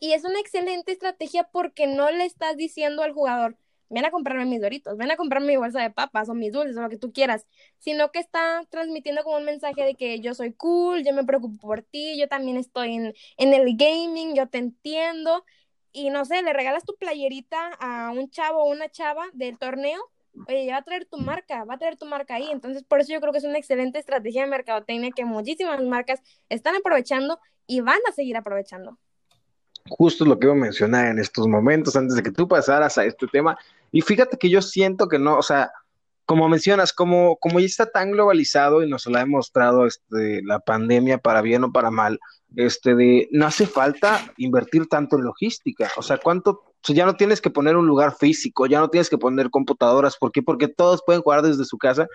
Y 0.00 0.12
es 0.12 0.24
una 0.24 0.40
excelente 0.40 0.92
estrategia 0.92 1.48
porque 1.52 1.86
no 1.86 2.10
le 2.10 2.24
estás 2.24 2.56
diciendo 2.56 3.02
al 3.02 3.12
jugador, 3.12 3.56
ven 3.92 4.04
a 4.04 4.10
comprarme 4.10 4.46
mis 4.46 4.60
Doritos, 4.60 4.96
ven 4.96 5.10
a 5.10 5.16
comprarme 5.16 5.48
mi 5.48 5.56
bolsa 5.56 5.80
de 5.80 5.90
papas 5.90 6.28
o 6.28 6.34
mis 6.34 6.50
dulces 6.50 6.76
o 6.76 6.80
lo 6.80 6.88
que 6.88 6.96
tú 6.96 7.12
quieras, 7.12 7.46
sino 7.78 8.10
que 8.10 8.18
está 8.18 8.66
transmitiendo 8.70 9.22
como 9.22 9.36
un 9.36 9.44
mensaje 9.44 9.84
de 9.84 9.94
que 9.94 10.18
yo 10.20 10.34
soy 10.34 10.54
cool, 10.54 11.04
yo 11.04 11.12
me 11.12 11.24
preocupo 11.24 11.60
por 11.60 11.82
ti, 11.82 12.18
yo 12.18 12.26
también 12.26 12.56
estoy 12.56 12.94
en, 12.94 13.14
en 13.36 13.52
el 13.52 13.76
gaming, 13.76 14.34
yo 14.34 14.48
te 14.48 14.58
entiendo 14.58 15.44
y 15.92 16.10
no 16.10 16.24
sé, 16.24 16.42
le 16.42 16.52
regalas 16.52 16.84
tu 16.84 16.94
playerita 16.96 17.68
a 17.80 18.10
un 18.10 18.30
chavo 18.30 18.62
o 18.62 18.70
una 18.70 18.88
chava 18.88 19.26
del 19.32 19.58
torneo, 19.58 20.00
oye, 20.48 20.66
ya 20.66 20.74
va 20.74 20.78
a 20.78 20.82
traer 20.82 21.06
tu 21.06 21.18
marca, 21.18 21.64
va 21.64 21.74
a 21.74 21.78
traer 21.78 21.96
tu 21.96 22.06
marca 22.06 22.34
ahí. 22.34 22.48
Entonces, 22.50 22.82
por 22.84 23.00
eso 23.00 23.12
yo 23.12 23.20
creo 23.20 23.32
que 23.32 23.38
es 23.38 23.44
una 23.44 23.58
excelente 23.58 23.98
estrategia 23.98 24.42
de 24.42 24.48
mercadotecnia 24.48 25.10
que 25.14 25.24
muchísimas 25.24 25.82
marcas 25.82 26.20
están 26.48 26.76
aprovechando 26.76 27.38
y 27.66 27.80
van 27.80 28.00
a 28.08 28.12
seguir 28.12 28.36
aprovechando. 28.36 28.98
Justo 29.90 30.24
lo 30.24 30.38
que 30.38 30.46
iba 30.46 30.54
a 30.54 30.58
mencionar 30.58 31.06
en 31.06 31.18
estos 31.18 31.46
momentos, 31.46 31.96
antes 31.96 32.16
de 32.16 32.22
que 32.22 32.30
tú 32.30 32.46
pasaras 32.46 32.98
a 32.98 33.04
este 33.04 33.26
tema. 33.26 33.58
Y 33.90 34.00
fíjate 34.00 34.38
que 34.38 34.48
yo 34.48 34.62
siento 34.62 35.08
que 35.08 35.18
no, 35.18 35.36
o 35.36 35.42
sea, 35.42 35.72
como 36.24 36.48
mencionas, 36.48 36.92
como, 36.92 37.36
como 37.36 37.58
ya 37.58 37.66
está 37.66 37.86
tan 37.86 38.12
globalizado 38.12 38.82
y 38.82 38.88
nos 38.88 39.06
lo 39.06 39.16
ha 39.16 39.20
demostrado 39.20 39.86
este, 39.86 40.40
la 40.44 40.60
pandemia 40.60 41.18
para 41.18 41.42
bien 41.42 41.64
o 41.64 41.72
para 41.72 41.90
mal, 41.90 42.20
este 42.56 42.94
de 42.94 43.28
no 43.32 43.46
hace 43.46 43.66
falta 43.66 44.32
invertir 44.36 44.86
tanto 44.86 45.16
en 45.16 45.24
logística. 45.24 45.90
O 45.96 46.02
sea, 46.02 46.18
cuánto 46.18 46.72
ya 46.88 47.06
no 47.06 47.14
tienes 47.14 47.40
que 47.40 47.50
poner 47.50 47.76
un 47.76 47.86
lugar 47.86 48.16
físico, 48.16 48.66
ya 48.66 48.80
no 48.80 48.90
tienes 48.90 49.08
que 49.08 49.18
poner 49.18 49.50
computadoras, 49.50 50.16
¿por 50.16 50.32
qué? 50.32 50.42
Porque 50.42 50.68
todos 50.68 51.02
pueden 51.06 51.22
jugar 51.22 51.42
desde 51.42 51.64
su 51.64 51.78
casa 51.78 52.08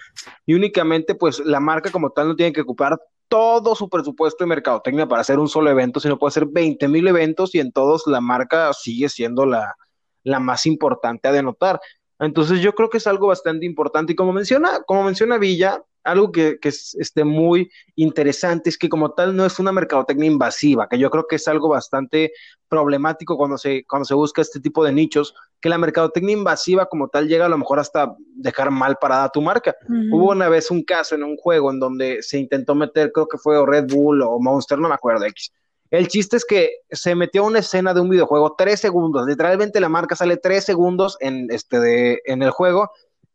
y 0.45 0.53
únicamente 0.53 1.15
pues 1.15 1.39
la 1.39 1.59
marca 1.59 1.91
como 1.91 2.09
tal 2.09 2.27
no 2.27 2.35
tiene 2.35 2.51
que 2.51 2.61
ocupar 2.61 2.99
todo 3.29 3.75
su 3.75 3.89
presupuesto 3.89 4.43
de 4.43 4.49
mercadotecnia 4.49 5.07
para 5.07 5.21
hacer 5.21 5.39
un 5.39 5.47
solo 5.47 5.69
evento, 5.69 5.99
sino 5.99 6.17
puede 6.17 6.29
hacer 6.29 6.47
20 6.47 6.87
mil 6.87 7.07
eventos 7.07 7.55
y 7.55 7.59
en 7.59 7.71
todos 7.71 8.07
la 8.07 8.21
marca 8.21 8.73
sigue 8.73 9.09
siendo 9.09 9.45
la, 9.45 9.75
la 10.23 10.39
más 10.39 10.65
importante 10.65 11.27
a 11.27 11.31
denotar. 11.31 11.79
Entonces 12.19 12.61
yo 12.61 12.73
creo 12.73 12.89
que 12.89 12.97
es 12.97 13.07
algo 13.07 13.27
bastante 13.27 13.65
importante 13.65 14.13
y 14.13 14.15
como 14.15 14.33
menciona, 14.33 14.81
como 14.85 15.03
menciona 15.03 15.37
Villa, 15.37 15.81
algo 16.07 16.31
que, 16.31 16.57
es 16.61 16.95
este, 16.99 17.23
muy 17.23 17.69
interesante 17.95 18.69
es 18.69 18.77
que 18.77 18.89
como 18.89 19.11
tal 19.11 19.35
no 19.35 19.45
es 19.45 19.59
una 19.59 19.71
mercadotecnia 19.71 20.31
invasiva, 20.31 20.87
que 20.87 20.97
yo 20.97 21.09
creo 21.09 21.27
que 21.27 21.35
es 21.35 21.47
algo 21.47 21.69
bastante 21.69 22.31
problemático 22.69 23.37
cuando 23.37 23.57
se, 23.57 23.85
cuando 23.85 24.05
se 24.05 24.13
busca 24.13 24.41
este 24.41 24.59
tipo 24.59 24.83
de 24.83 24.93
nichos, 24.93 25.35
que 25.59 25.69
la 25.69 25.77
mercadotecnia 25.77 26.35
invasiva 26.35 26.85
como 26.87 27.09
tal 27.09 27.27
llega 27.27 27.45
a 27.45 27.49
lo 27.49 27.57
mejor 27.57 27.79
hasta 27.79 28.15
dejar 28.35 28.71
mal 28.71 28.97
parada 28.99 29.29
tu 29.29 29.41
marca. 29.41 29.75
Hubo 30.11 30.31
una 30.31 30.49
vez 30.49 30.71
un 30.71 30.83
caso 30.83 31.15
en 31.15 31.23
un 31.23 31.35
juego 31.35 31.71
en 31.71 31.79
donde 31.79 32.23
se 32.23 32.39
intentó 32.39 32.73
meter, 32.73 33.11
creo 33.11 33.27
que 33.27 33.37
fue 33.37 33.63
Red 33.65 33.87
Bull 33.89 34.21
o 34.21 34.39
Monster, 34.39 34.79
no 34.79 34.87
me 34.87 34.95
acuerdo, 34.95 35.25
X. 35.25 35.51
El 35.89 36.07
chiste 36.07 36.37
es 36.37 36.45
que 36.45 36.69
se 36.91 37.15
metió 37.15 37.45
una 37.45 37.59
escena 37.59 37.93
de 37.93 38.01
un 38.01 38.09
videojuego, 38.09 38.55
tres 38.57 38.79
segundos, 38.79 39.25
literalmente 39.25 39.79
la 39.79 39.89
marca 39.89 40.15
sale 40.15 40.37
tres 40.37 40.65
segundos 40.65 41.17
en, 41.19 41.47
este 41.49 41.79
de, 41.79 42.21
en 42.25 42.43
el 42.43 42.51
juego 42.51 42.91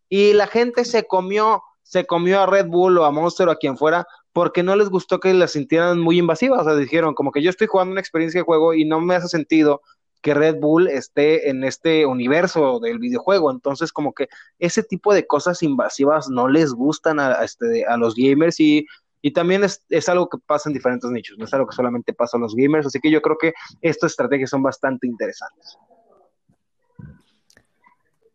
y 0.09 0.35
la 0.35 0.47
gente 0.47 0.85
se 0.85 1.05
comió 1.05 1.63
se 1.83 2.07
comió 2.07 2.41
a 2.41 2.47
Red 2.47 2.67
Bull 2.67 2.99
o 2.99 3.05
a 3.05 3.11
Monster 3.11 3.49
o 3.49 3.53
a 3.53 3.57
quien 3.57 3.77
fuera 3.77 4.07
porque 4.33 4.63
no 4.63 4.77
les 4.77 4.89
gustó 4.89 5.21
que 5.21 5.35
las 5.35 5.53
sintieran 5.53 6.01
muy 6.01 6.19
invasivas. 6.19 6.63
O 6.63 6.65
sea, 6.65 6.75
dijeron 6.75 7.15
como 7.15 7.33
que 7.33 7.43
yo 7.43 7.51
estoy 7.51 7.67
jugando 7.67 7.93
una 7.93 8.01
experiencia 8.01 8.41
de 8.41 8.45
juego 8.45 8.75
y 8.75 8.85
no 8.85 9.01
me 9.01 9.15
hace 9.15 9.29
sentido 9.29 9.83
que 10.23 10.35
Red 10.35 10.61
Bull 10.61 10.89
esté 10.89 11.51
en 11.51 11.65
este 11.65 12.07
universo 12.07 12.79
del 12.81 12.99
videojuego. 12.99 13.51
Entonces, 13.51 13.93
como 13.93 14.15
que 14.15 14.29
ese 14.59 14.83
tipo 14.83 15.13
de 15.13 15.27
cosas 15.27 15.63
invasivas 15.63 16.29
no 16.29 16.49
les 16.49 16.73
gustan 16.73 17.19
a, 17.19 17.33
este, 17.45 17.85
a 17.85 17.97
los 17.97 18.15
gamers 18.15 18.61
y, 18.61 18.87
y 19.21 19.33
también 19.33 19.65
es, 19.65 19.85
es, 19.89 20.09
algo 20.09 20.29
que 20.29 20.39
pasa 20.39 20.69
en 20.69 20.75
diferentes 20.75 21.11
nichos, 21.11 21.37
no 21.39 21.45
es 21.45 21.53
algo 21.53 21.67
que 21.67 21.77
solamente 21.77 22.15
pasa 22.15 22.37
a 22.37 22.41
los 22.41 22.55
gamers. 22.55 22.87
Así 22.87 23.01
que 23.01 23.11
yo 23.11 23.21
creo 23.21 23.37
que 23.37 23.53
estas 23.81 24.13
estrategias 24.13 24.51
son 24.51 24.63
bastante 24.63 25.09
interesantes. 25.09 25.77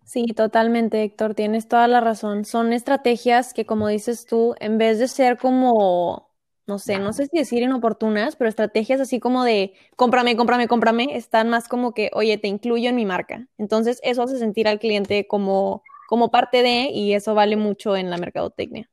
Sí, 0.07 0.23
totalmente, 0.27 1.03
Héctor, 1.03 1.35
tienes 1.35 1.67
toda 1.67 1.85
la 1.89 1.99
razón. 1.99 2.45
Son 2.45 2.71
estrategias 2.71 3.53
que, 3.53 3.65
como 3.65 3.89
dices 3.89 4.25
tú, 4.25 4.55
en 4.61 4.77
vez 4.77 4.99
de 4.99 5.09
ser 5.09 5.37
como, 5.37 6.29
no 6.65 6.79
sé, 6.79 6.97
no 6.97 7.11
sé 7.11 7.25
si 7.25 7.37
decir 7.37 7.61
inoportunas, 7.61 8.37
pero 8.37 8.47
estrategias 8.47 9.01
así 9.01 9.19
como 9.19 9.43
de 9.43 9.73
cómprame, 9.97 10.37
cómprame, 10.37 10.69
cómprame, 10.69 11.17
están 11.17 11.49
más 11.49 11.67
como 11.67 11.93
que, 11.93 12.09
oye, 12.13 12.37
te 12.37 12.47
incluyo 12.47 12.89
en 12.89 12.95
mi 12.95 13.05
marca. 13.05 13.49
Entonces, 13.57 13.99
eso 14.01 14.23
hace 14.23 14.39
sentir 14.39 14.69
al 14.69 14.79
cliente 14.79 15.27
como, 15.27 15.83
como 16.07 16.31
parte 16.31 16.63
de, 16.63 16.89
y 16.89 17.13
eso 17.13 17.35
vale 17.35 17.57
mucho 17.57 17.97
en 17.97 18.09
la 18.09 18.15
mercadotecnia. 18.15 18.89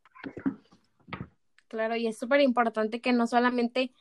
Claro, 1.68 1.94
y 1.94 2.08
es 2.08 2.18
súper 2.18 2.40
importante 2.40 3.00
que 3.00 3.12
no 3.12 3.28
solamente, 3.28 3.92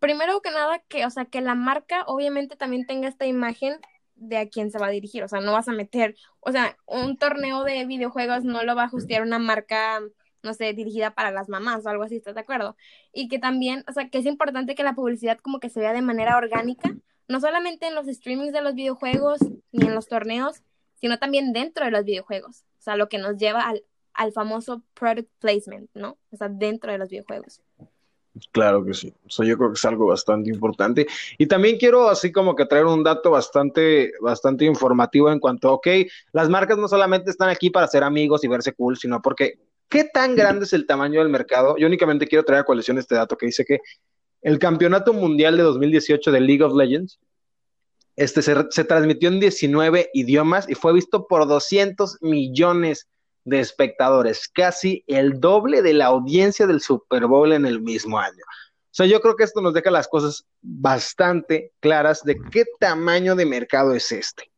primero 0.00 0.40
que 0.40 0.50
nada, 0.50 0.80
que, 0.88 1.06
o 1.06 1.10
sea, 1.10 1.24
que 1.24 1.40
la 1.40 1.54
marca 1.54 2.02
obviamente 2.08 2.56
también 2.56 2.84
tenga 2.84 3.06
esta 3.06 3.26
imagen 3.26 3.76
de 4.18 4.38
a 4.38 4.48
quién 4.48 4.70
se 4.70 4.78
va 4.78 4.86
a 4.86 4.90
dirigir, 4.90 5.22
o 5.24 5.28
sea, 5.28 5.40
no 5.40 5.52
vas 5.52 5.68
a 5.68 5.72
meter, 5.72 6.16
o 6.40 6.52
sea, 6.52 6.76
un 6.86 7.16
torneo 7.16 7.64
de 7.64 7.84
videojuegos 7.86 8.44
no 8.44 8.62
lo 8.64 8.74
va 8.74 8.82
a 8.82 8.86
ajustear 8.86 9.22
una 9.22 9.38
marca, 9.38 10.00
no 10.42 10.54
sé, 10.54 10.72
dirigida 10.72 11.12
para 11.12 11.30
las 11.30 11.48
mamás 11.48 11.84
o 11.84 11.88
algo 11.88 12.04
así, 12.04 12.16
¿estás 12.16 12.34
de 12.34 12.40
acuerdo? 12.40 12.76
Y 13.12 13.28
que 13.28 13.38
también, 13.38 13.84
o 13.88 13.92
sea, 13.92 14.08
que 14.08 14.18
es 14.18 14.26
importante 14.26 14.74
que 14.74 14.82
la 14.82 14.94
publicidad 14.94 15.38
como 15.38 15.60
que 15.60 15.70
se 15.70 15.80
vea 15.80 15.92
de 15.92 16.02
manera 16.02 16.36
orgánica, 16.36 16.94
no 17.28 17.40
solamente 17.40 17.86
en 17.86 17.94
los 17.94 18.06
streamings 18.06 18.52
de 18.52 18.62
los 18.62 18.74
videojuegos 18.74 19.40
ni 19.72 19.86
en 19.86 19.94
los 19.94 20.08
torneos, 20.08 20.62
sino 20.94 21.18
también 21.18 21.52
dentro 21.52 21.84
de 21.84 21.90
los 21.90 22.04
videojuegos, 22.04 22.64
o 22.78 22.82
sea, 22.82 22.96
lo 22.96 23.08
que 23.08 23.18
nos 23.18 23.36
lleva 23.36 23.68
al, 23.68 23.84
al 24.14 24.32
famoso 24.32 24.82
product 24.94 25.30
placement, 25.38 25.90
¿no? 25.94 26.18
O 26.30 26.36
sea, 26.36 26.48
dentro 26.48 26.90
de 26.90 26.98
los 26.98 27.08
videojuegos. 27.08 27.62
Claro 28.52 28.84
que 28.84 28.94
sí. 28.94 29.12
O 29.26 29.30
sea, 29.30 29.46
yo 29.46 29.56
creo 29.56 29.70
que 29.70 29.76
es 29.76 29.84
algo 29.84 30.06
bastante 30.06 30.50
importante. 30.50 31.06
Y 31.38 31.46
también 31.46 31.76
quiero 31.78 32.08
así 32.08 32.30
como 32.30 32.54
que 32.54 32.66
traer 32.66 32.86
un 32.86 33.02
dato 33.02 33.30
bastante, 33.30 34.12
bastante 34.20 34.64
informativo 34.64 35.30
en 35.30 35.40
cuanto, 35.40 35.72
ok, 35.72 35.88
las 36.32 36.48
marcas 36.48 36.78
no 36.78 36.88
solamente 36.88 37.30
están 37.30 37.48
aquí 37.48 37.70
para 37.70 37.88
ser 37.88 38.04
amigos 38.04 38.44
y 38.44 38.48
verse 38.48 38.72
cool, 38.74 38.96
sino 38.96 39.20
porque 39.20 39.58
qué 39.88 40.04
tan 40.04 40.36
grande 40.36 40.64
es 40.64 40.72
el 40.72 40.86
tamaño 40.86 41.20
del 41.20 41.30
mercado. 41.30 41.76
Yo 41.78 41.86
únicamente 41.86 42.26
quiero 42.26 42.44
traer 42.44 42.62
a 42.62 42.64
colección 42.64 42.98
este 42.98 43.14
dato 43.14 43.36
que 43.36 43.46
dice 43.46 43.64
que 43.64 43.80
el 44.42 44.58
campeonato 44.58 45.12
mundial 45.12 45.56
de 45.56 45.62
2018 45.64 46.30
de 46.30 46.40
League 46.40 46.62
of 46.62 46.74
Legends 46.74 47.18
este, 48.14 48.42
se, 48.42 48.54
se 48.70 48.84
transmitió 48.84 49.28
en 49.28 49.40
19 49.40 50.10
idiomas 50.12 50.68
y 50.68 50.74
fue 50.74 50.92
visto 50.92 51.26
por 51.26 51.46
200 51.46 52.18
millones 52.20 53.08
de 53.48 53.60
espectadores, 53.60 54.48
casi 54.48 55.04
el 55.06 55.40
doble 55.40 55.82
de 55.82 55.94
la 55.94 56.06
audiencia 56.06 56.66
del 56.66 56.80
Super 56.80 57.26
Bowl 57.26 57.52
en 57.52 57.66
el 57.66 57.80
mismo 57.80 58.18
año. 58.18 58.44
O 58.90 58.94
sea, 58.98 59.06
yo 59.06 59.20
creo 59.20 59.36
que 59.36 59.44
esto 59.44 59.60
nos 59.60 59.74
deja 59.74 59.90
las 59.90 60.08
cosas 60.08 60.46
bastante 60.60 61.72
claras 61.80 62.22
de 62.24 62.36
qué 62.50 62.64
tamaño 62.80 63.36
de 63.36 63.46
mercado 63.46 63.94
es 63.94 64.10
este. 64.12 64.50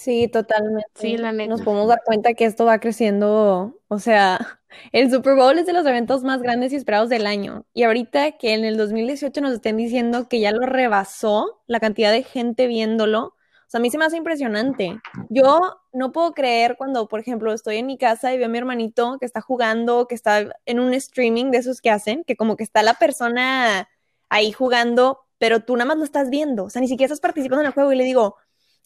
Sí, 0.00 0.28
totalmente. 0.28 0.88
Sí, 0.94 1.18
la 1.18 1.30
neta. 1.30 1.50
Nos 1.50 1.60
podemos 1.60 1.86
dar 1.86 2.00
cuenta 2.06 2.32
que 2.32 2.46
esto 2.46 2.64
va 2.64 2.80
creciendo, 2.80 3.78
o 3.88 3.98
sea, 3.98 4.60
el 4.92 5.10
Super 5.10 5.34
Bowl 5.34 5.58
es 5.58 5.66
de 5.66 5.74
los 5.74 5.84
eventos 5.84 6.24
más 6.24 6.40
grandes 6.40 6.72
y 6.72 6.76
esperados 6.76 7.10
del 7.10 7.26
año. 7.26 7.66
Y 7.74 7.82
ahorita 7.82 8.38
que 8.38 8.54
en 8.54 8.64
el 8.64 8.78
2018 8.78 9.40
nos 9.42 9.52
estén 9.52 9.76
diciendo 9.76 10.26
que 10.26 10.40
ya 10.40 10.52
lo 10.52 10.64
rebasó 10.64 11.60
la 11.66 11.80
cantidad 11.80 12.12
de 12.12 12.22
gente 12.22 12.66
viéndolo, 12.66 13.34
sea, 13.70 13.78
a 13.78 13.80
mí 13.80 13.90
se 13.90 13.98
me 13.98 14.04
hace 14.04 14.16
impresionante. 14.16 15.00
Yo 15.28 15.60
no 15.92 16.10
puedo 16.10 16.32
creer 16.32 16.76
cuando, 16.76 17.06
por 17.06 17.20
ejemplo, 17.20 17.52
estoy 17.52 17.76
en 17.76 17.86
mi 17.86 17.98
casa 17.98 18.34
y 18.34 18.36
veo 18.36 18.46
a 18.46 18.48
mi 18.48 18.58
hermanito 18.58 19.16
que 19.20 19.26
está 19.26 19.40
jugando, 19.40 20.08
que 20.08 20.16
está 20.16 20.44
en 20.66 20.80
un 20.80 20.92
streaming 20.92 21.52
de 21.52 21.58
esos 21.58 21.80
que 21.80 21.90
hacen, 21.90 22.24
que 22.24 22.36
como 22.36 22.56
que 22.56 22.64
está 22.64 22.82
la 22.82 22.94
persona 22.94 23.88
ahí 24.28 24.50
jugando, 24.50 25.20
pero 25.38 25.60
tú 25.60 25.76
nada 25.76 25.86
más 25.86 25.98
lo 25.98 26.04
estás 26.04 26.30
viendo. 26.30 26.64
O 26.64 26.70
sea, 26.70 26.80
ni 26.80 26.88
siquiera 26.88 27.06
estás 27.06 27.20
participando 27.20 27.62
en 27.62 27.68
el 27.68 27.72
juego 27.72 27.92
y 27.92 27.96
le 27.96 28.04
digo, 28.04 28.36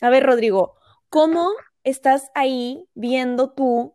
a 0.02 0.10
ver, 0.10 0.24
Rodrigo, 0.24 0.74
¿cómo 1.08 1.50
estás 1.82 2.30
ahí 2.34 2.86
viendo 2.94 3.52
tú 3.52 3.94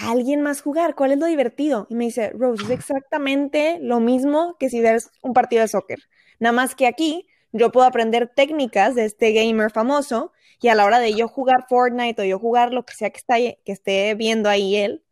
a 0.00 0.12
alguien 0.12 0.42
más 0.42 0.62
jugar? 0.62 0.94
¿Cuál 0.94 1.10
es 1.10 1.18
lo 1.18 1.26
divertido? 1.26 1.88
Y 1.90 1.96
me 1.96 2.04
dice, 2.04 2.30
Rose, 2.30 2.62
es 2.62 2.70
exactamente 2.70 3.78
lo 3.80 3.98
mismo 3.98 4.56
que 4.60 4.68
si 4.68 4.80
ves 4.80 5.10
un 5.22 5.32
partido 5.32 5.62
de 5.62 5.68
soccer. 5.68 5.98
Nada 6.38 6.52
más 6.52 6.76
que 6.76 6.86
aquí 6.86 7.26
yo 7.52 7.72
puedo 7.72 7.86
aprender 7.86 8.30
técnicas 8.34 8.94
de 8.94 9.04
este 9.04 9.32
gamer 9.32 9.70
famoso 9.70 10.32
y 10.60 10.68
a 10.68 10.74
la 10.74 10.84
hora 10.84 10.98
de 10.98 11.14
yo 11.14 11.28
jugar 11.28 11.66
Fortnite 11.68 12.22
o 12.22 12.24
yo 12.24 12.38
jugar 12.38 12.72
lo 12.72 12.84
que 12.84 12.94
sea 12.94 13.10
que, 13.10 13.18
está, 13.18 13.36
que 13.36 13.72
esté 13.72 14.14
viendo 14.14 14.48
ahí 14.48 14.76
él, 14.76 15.02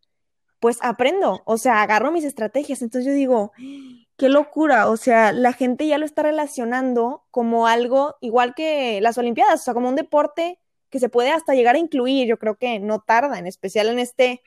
pues 0.60 0.78
aprendo, 0.82 1.42
o 1.46 1.56
sea, 1.56 1.82
agarro 1.82 2.10
mis 2.10 2.24
estrategias. 2.24 2.82
Entonces 2.82 3.06
yo 3.06 3.16
digo, 3.16 3.52
qué 4.16 4.28
locura, 4.28 4.88
o 4.90 4.96
sea, 4.96 5.32
la 5.32 5.52
gente 5.52 5.86
ya 5.86 5.98
lo 5.98 6.04
está 6.04 6.22
relacionando 6.22 7.24
como 7.30 7.66
algo 7.66 8.16
igual 8.20 8.54
que 8.54 9.00
las 9.00 9.16
Olimpiadas, 9.18 9.60
o 9.60 9.64
sea, 9.64 9.74
como 9.74 9.88
un 9.88 9.96
deporte 9.96 10.58
que 10.90 10.98
se 10.98 11.08
puede 11.08 11.30
hasta 11.30 11.54
llegar 11.54 11.76
a 11.76 11.78
incluir, 11.78 12.26
yo 12.26 12.38
creo 12.38 12.56
que 12.56 12.78
no 12.80 13.00
tarda, 13.00 13.38
en 13.38 13.46
especial 13.46 13.88
en 13.88 13.98
este 13.98 14.42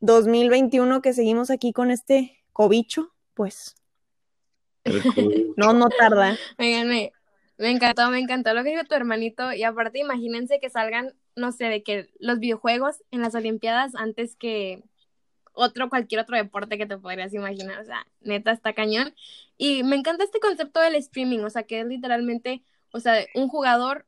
2021 0.00 1.02
que 1.02 1.12
seguimos 1.12 1.50
aquí 1.50 1.72
con 1.72 1.90
este 1.90 2.44
cobicho, 2.52 3.12
pues 3.34 3.76
no, 5.56 5.72
no 5.72 5.88
tarda. 5.88 6.36
Oiganme, 6.58 7.12
me 7.12 7.12
encantó, 7.58 8.10
me 8.10 8.18
encantó 8.18 8.52
lo 8.54 8.62
que 8.62 8.70
dijo 8.70 8.84
tu 8.84 8.94
hermanito. 8.94 9.52
Y 9.52 9.62
aparte, 9.64 9.98
imagínense 9.98 10.60
que 10.60 10.70
salgan, 10.70 11.14
no 11.36 11.52
sé, 11.52 11.64
de 11.66 11.82
que 11.82 12.10
los 12.18 12.38
videojuegos 12.38 13.02
en 13.10 13.22
las 13.22 13.34
Olimpiadas 13.34 13.94
antes 13.94 14.36
que 14.36 14.82
otro, 15.54 15.88
cualquier 15.88 16.20
otro 16.20 16.36
deporte 16.36 16.78
que 16.78 16.86
te 16.86 16.98
podrías 16.98 17.32
imaginar. 17.34 17.80
O 17.80 17.84
sea, 17.84 18.06
neta, 18.20 18.52
está 18.52 18.74
cañón. 18.74 19.14
Y 19.56 19.82
me 19.84 19.96
encanta 19.96 20.24
este 20.24 20.40
concepto 20.40 20.80
del 20.80 20.94
streaming, 20.96 21.40
o 21.40 21.50
sea, 21.50 21.64
que 21.64 21.80
es 21.80 21.86
literalmente, 21.86 22.62
o 22.92 23.00
sea, 23.00 23.24
un 23.34 23.48
jugador 23.48 24.06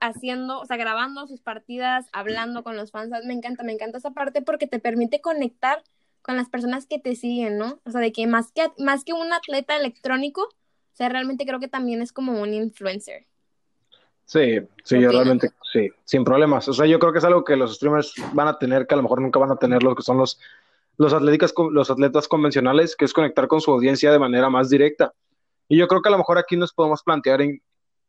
haciendo, 0.00 0.60
o 0.60 0.66
sea, 0.66 0.76
grabando 0.76 1.26
sus 1.26 1.40
partidas, 1.40 2.06
hablando 2.12 2.64
con 2.64 2.76
los 2.76 2.90
fans. 2.90 3.10
Me 3.24 3.34
encanta, 3.34 3.62
me 3.62 3.72
encanta 3.72 3.98
esa 3.98 4.10
parte 4.10 4.42
porque 4.42 4.66
te 4.66 4.80
permite 4.80 5.20
conectar 5.20 5.82
con 6.22 6.36
las 6.36 6.48
personas 6.48 6.86
que 6.86 6.98
te 6.98 7.16
siguen, 7.16 7.58
¿no? 7.58 7.80
O 7.84 7.90
sea, 7.90 8.00
de 8.00 8.12
que 8.12 8.26
más 8.26 8.50
que, 8.52 8.70
más 8.78 9.04
que 9.04 9.12
un 9.12 9.32
atleta 9.32 9.76
electrónico, 9.76 10.48
o 10.94 10.96
sea, 10.96 11.08
realmente 11.08 11.44
creo 11.44 11.58
que 11.58 11.66
también 11.66 12.00
es 12.02 12.12
como 12.12 12.40
un 12.40 12.54
influencer. 12.54 13.26
Sí, 14.26 14.60
sí, 14.84 15.00
yo 15.00 15.10
realmente, 15.10 15.50
sí, 15.72 15.90
sin 16.04 16.22
problemas. 16.22 16.68
O 16.68 16.72
sea, 16.72 16.86
yo 16.86 17.00
creo 17.00 17.12
que 17.12 17.18
es 17.18 17.24
algo 17.24 17.42
que 17.42 17.56
los 17.56 17.74
streamers 17.74 18.14
van 18.32 18.46
a 18.46 18.56
tener, 18.60 18.86
que 18.86 18.94
a 18.94 18.96
lo 18.96 19.02
mejor 19.02 19.20
nunca 19.20 19.40
van 19.40 19.50
a 19.50 19.56
tener 19.56 19.82
lo 19.82 19.96
que 19.96 20.04
son 20.04 20.18
los, 20.18 20.38
los, 20.96 21.12
atléticas, 21.12 21.52
los 21.72 21.90
atletas 21.90 22.28
convencionales, 22.28 22.94
que 22.94 23.06
es 23.06 23.12
conectar 23.12 23.48
con 23.48 23.60
su 23.60 23.72
audiencia 23.72 24.12
de 24.12 24.20
manera 24.20 24.48
más 24.48 24.70
directa. 24.70 25.12
Y 25.66 25.76
yo 25.78 25.88
creo 25.88 26.00
que 26.00 26.10
a 26.10 26.12
lo 26.12 26.18
mejor 26.18 26.38
aquí 26.38 26.56
nos 26.56 26.72
podemos 26.72 27.02
plantear 27.02 27.42
en 27.42 27.60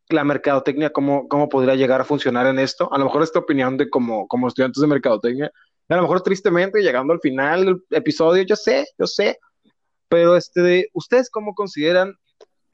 la 0.09 0.23
mercadotecnia, 0.23 0.91
cómo, 0.91 1.27
cómo 1.27 1.49
podría 1.49 1.73
llegar 1.73 2.01
a 2.01 2.05
funcionar 2.05 2.45
en 2.45 2.59
esto. 2.59 2.93
A 2.93 2.99
lo 2.99 3.05
mejor 3.05 3.23
esta 3.23 3.39
opinión 3.39 3.77
de 3.77 3.89
como, 3.89 4.27
como 4.27 4.47
estudiantes 4.47 4.79
de 4.79 4.87
mercadotecnia, 4.87 5.51
a 5.89 5.95
lo 5.95 6.03
mejor 6.03 6.21
tristemente, 6.21 6.83
llegando 6.83 7.13
al 7.13 7.19
final 7.19 7.65
del 7.65 7.83
episodio, 7.89 8.43
yo 8.43 8.55
sé, 8.55 8.85
yo 8.99 9.07
sé, 9.07 9.39
pero 10.07 10.35
este, 10.35 10.87
¿ustedes 10.93 11.31
cómo 11.31 11.55
consideran 11.55 12.15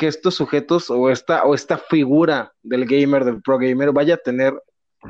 que 0.01 0.07
estos 0.07 0.33
sujetos 0.33 0.89
o 0.89 1.11
esta, 1.11 1.43
o 1.43 1.53
esta 1.53 1.77
figura 1.77 2.51
del 2.63 2.85
gamer, 2.85 3.23
del 3.23 3.39
pro 3.39 3.59
gamer, 3.59 3.91
vaya 3.91 4.15
a 4.15 4.17
tener 4.17 4.51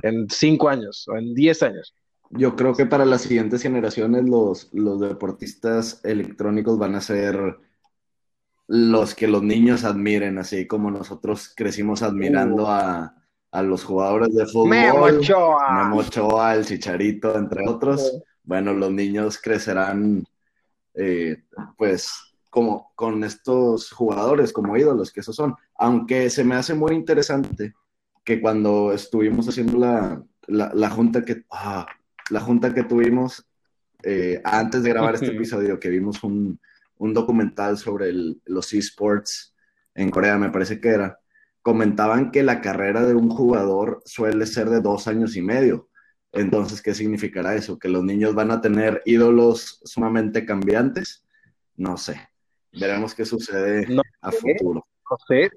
en 0.03 0.27
cinco 0.29 0.67
años 0.67 1.07
o 1.07 1.15
en 1.15 1.33
diez 1.33 1.63
años? 1.63 1.95
Yo 2.31 2.57
creo 2.57 2.75
que 2.75 2.85
para 2.85 3.05
las 3.05 3.21
siguientes 3.21 3.61
generaciones 3.61 4.25
los, 4.25 4.67
los 4.73 4.99
deportistas 4.99 6.01
electrónicos 6.03 6.77
van 6.77 6.95
a 6.95 7.01
ser 7.01 7.57
los 8.67 9.15
que 9.15 9.29
los 9.29 9.41
niños 9.41 9.85
admiren, 9.85 10.37
así 10.37 10.67
como 10.67 10.91
nosotros 10.91 11.53
crecimos 11.55 12.01
admirando 12.01 12.63
uh. 12.63 12.71
a, 12.71 13.15
a, 13.51 13.61
los 13.61 13.85
jugadores 13.85 14.35
de 14.35 14.45
fútbol. 14.45 14.71
Memo 14.71 15.03
Ochoa. 15.03 15.83
Memo 15.85 16.01
Ochoa, 16.01 16.55
el 16.55 16.65
Chicharito, 16.65 17.37
entre 17.37 17.65
otros. 17.65 18.21
Bueno, 18.43 18.73
los 18.73 18.91
niños 18.91 19.39
crecerán, 19.41 20.25
eh, 20.95 21.43
pues, 21.77 22.30
como 22.51 22.91
con 22.95 23.23
estos 23.23 23.91
jugadores 23.91 24.53
como 24.53 24.77
ídolos 24.77 25.11
que 25.11 25.21
esos 25.21 25.35
son. 25.35 25.55
Aunque 25.75 26.29
se 26.29 26.43
me 26.43 26.55
hace 26.55 26.75
muy 26.75 26.93
interesante 26.93 27.73
que 28.23 28.39
cuando 28.39 28.91
estuvimos 28.91 29.47
haciendo 29.47 29.79
la, 29.79 30.23
la, 30.47 30.89
junta 30.89 31.23
que 31.23 31.45
ah, 31.49 31.87
la 32.29 32.41
junta 32.41 32.73
que 32.73 32.83
tuvimos 32.83 33.47
eh, 34.03 34.41
antes 34.43 34.83
de 34.83 34.89
grabar 34.89 35.15
este 35.15 35.27
episodio, 35.35 35.79
que 35.79 35.89
vimos 35.89 36.23
un, 36.23 36.59
un 36.97 37.13
documental 37.13 37.77
sobre 37.77 38.11
los 38.45 38.73
esports 38.73 39.55
en 39.95 40.11
Corea, 40.11 40.37
me 40.37 40.49
parece 40.49 40.81
que 40.81 40.89
era, 40.89 41.19
comentaban 41.61 42.31
que 42.31 42.43
la 42.43 42.59
carrera 42.59 43.05
de 43.05 43.15
un 43.15 43.29
jugador 43.29 44.03
suele 44.05 44.45
ser 44.45 44.69
de 44.69 44.81
dos 44.81 45.07
años 45.07 45.37
y 45.37 45.41
medio. 45.41 45.89
Entonces, 46.33 46.81
¿qué 46.81 46.93
significará 46.93 47.55
eso? 47.55 47.79
¿Que 47.79 47.89
los 47.89 48.03
niños 48.03 48.35
van 48.35 48.51
a 48.51 48.61
tener 48.61 49.01
ídolos 49.05 49.79
sumamente 49.83 50.45
cambiantes? 50.45 51.25
No 51.75 51.97
sé. 51.97 52.30
Veremos 52.73 53.13
qué 53.13 53.25
sucede 53.25 53.85
No 53.87 54.01
a 54.21 54.31
sé. 54.31 54.39
futuro. 54.39 54.85
No 55.09 55.17
sé, 55.27 55.49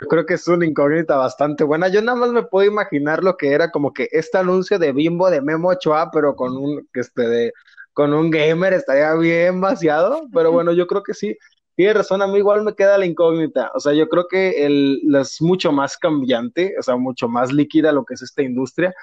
yo 0.00 0.08
creo 0.08 0.24
que 0.24 0.34
es 0.34 0.48
una 0.48 0.64
incógnita 0.64 1.16
bastante 1.16 1.64
buena. 1.64 1.88
Yo 1.88 2.00
nada 2.00 2.16
más 2.18 2.30
me 2.32 2.44
puedo 2.44 2.66
imaginar 2.70 3.22
lo 3.22 3.36
que 3.36 3.52
era 3.52 3.70
como 3.70 3.92
que 3.92 4.08
este 4.10 4.38
anuncio 4.38 4.78
de 4.78 4.92
Bimbo 4.92 5.28
de 5.30 5.42
Memo 5.42 5.68
Ochoa, 5.68 6.10
pero 6.10 6.34
con 6.34 6.56
un, 6.56 6.88
este, 6.94 7.28
de, 7.28 7.52
con 7.92 8.14
un 8.14 8.30
gamer 8.30 8.72
estaría 8.72 9.12
bien 9.14 9.60
vaciado. 9.60 10.22
Pero 10.32 10.50
bueno, 10.52 10.72
yo 10.72 10.86
creo 10.86 11.02
que 11.02 11.12
sí. 11.14 11.36
Tiene 11.74 11.94
razón, 11.94 12.22
a 12.22 12.26
mí 12.26 12.38
igual 12.38 12.62
me 12.64 12.74
queda 12.74 12.96
la 12.98 13.04
incógnita. 13.06 13.70
O 13.74 13.80
sea, 13.80 13.92
yo 13.92 14.08
creo 14.08 14.26
que 14.28 14.64
el, 14.66 15.00
es 15.20 15.40
mucho 15.42 15.72
más 15.72 15.96
cambiante, 15.98 16.74
o 16.78 16.82
sea, 16.82 16.96
mucho 16.96 17.28
más 17.28 17.52
líquida 17.52 17.92
lo 17.92 18.04
que 18.04 18.14
es 18.14 18.22
esta 18.22 18.42
industria. 18.42 18.94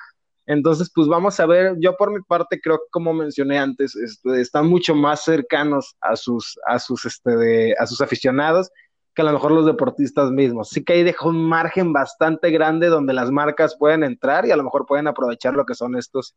Entonces, 0.49 0.89
pues 0.93 1.07
vamos 1.07 1.39
a 1.39 1.45
ver, 1.45 1.75
yo 1.79 1.95
por 1.95 2.11
mi 2.11 2.21
parte 2.23 2.59
creo 2.59 2.77
que 2.77 2.89
como 2.89 3.13
mencioné 3.13 3.59
antes, 3.59 3.95
este, 3.95 4.41
están 4.41 4.65
mucho 4.65 4.95
más 4.95 5.23
cercanos 5.23 5.95
a 6.01 6.15
sus, 6.15 6.59
a 6.65 6.79
sus, 6.79 7.05
este, 7.05 7.37
de, 7.37 7.75
a 7.77 7.85
sus 7.85 8.01
aficionados 8.01 8.71
que 9.13 9.21
a 9.21 9.25
lo 9.25 9.33
mejor 9.33 9.51
los 9.51 9.67
deportistas 9.67 10.31
mismos. 10.31 10.69
Sí 10.69 10.83
que 10.83 10.93
ahí 10.93 11.03
deja 11.03 11.27
un 11.27 11.45
margen 11.45 11.93
bastante 11.93 12.49
grande 12.49 12.87
donde 12.87 13.13
las 13.13 13.29
marcas 13.29 13.77
pueden 13.77 14.03
entrar 14.03 14.47
y 14.47 14.51
a 14.51 14.55
lo 14.55 14.63
mejor 14.63 14.87
pueden 14.87 15.05
aprovechar 15.05 15.53
lo 15.53 15.67
que 15.67 15.75
son 15.75 15.95
estos, 15.95 16.35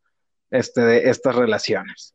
este, 0.51 0.81
de, 0.81 1.09
estas 1.09 1.35
relaciones. 1.35 2.13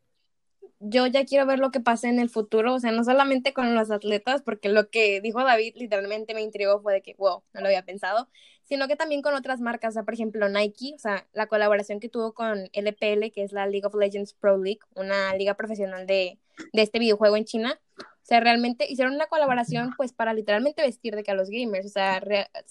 Yo 0.78 1.08
ya 1.08 1.24
quiero 1.24 1.46
ver 1.46 1.58
lo 1.58 1.72
que 1.72 1.80
pasa 1.80 2.08
en 2.08 2.20
el 2.20 2.30
futuro, 2.30 2.74
o 2.74 2.78
sea, 2.78 2.92
no 2.92 3.02
solamente 3.02 3.52
con 3.52 3.74
los 3.74 3.90
atletas, 3.90 4.42
porque 4.42 4.68
lo 4.68 4.88
que 4.88 5.20
dijo 5.20 5.42
David 5.42 5.74
literalmente 5.74 6.32
me 6.32 6.42
intrigó 6.42 6.80
fue 6.80 6.92
de 6.92 7.02
que, 7.02 7.16
wow, 7.18 7.42
no 7.52 7.60
lo 7.60 7.66
había 7.66 7.82
pensado, 7.84 8.28
sino 8.68 8.86
que 8.86 8.96
también 8.96 9.22
con 9.22 9.34
otras 9.34 9.60
marcas, 9.60 9.90
o 9.90 9.94
sea, 9.94 10.02
por 10.02 10.14
ejemplo, 10.14 10.48
Nike, 10.48 10.92
o 10.94 10.98
sea, 10.98 11.26
la 11.32 11.46
colaboración 11.46 12.00
que 12.00 12.10
tuvo 12.10 12.34
con 12.34 12.68
LPL, 12.72 13.32
que 13.32 13.42
es 13.42 13.52
la 13.52 13.66
League 13.66 13.86
of 13.86 13.94
Legends 13.94 14.34
Pro 14.34 14.58
League, 14.58 14.80
una 14.94 15.34
liga 15.34 15.54
profesional 15.54 16.06
de, 16.06 16.38
de 16.72 16.82
este 16.82 16.98
videojuego 16.98 17.36
en 17.36 17.46
China, 17.46 17.80
o 17.98 18.26
sea, 18.28 18.40
realmente 18.40 18.86
hicieron 18.90 19.14
una 19.14 19.26
colaboración 19.26 19.94
pues 19.96 20.12
para 20.12 20.34
literalmente 20.34 20.82
vestir 20.82 21.16
de 21.16 21.22
que 21.22 21.30
a 21.30 21.34
los 21.34 21.48
gamers, 21.48 21.86
o 21.86 21.88
sea, 21.88 22.22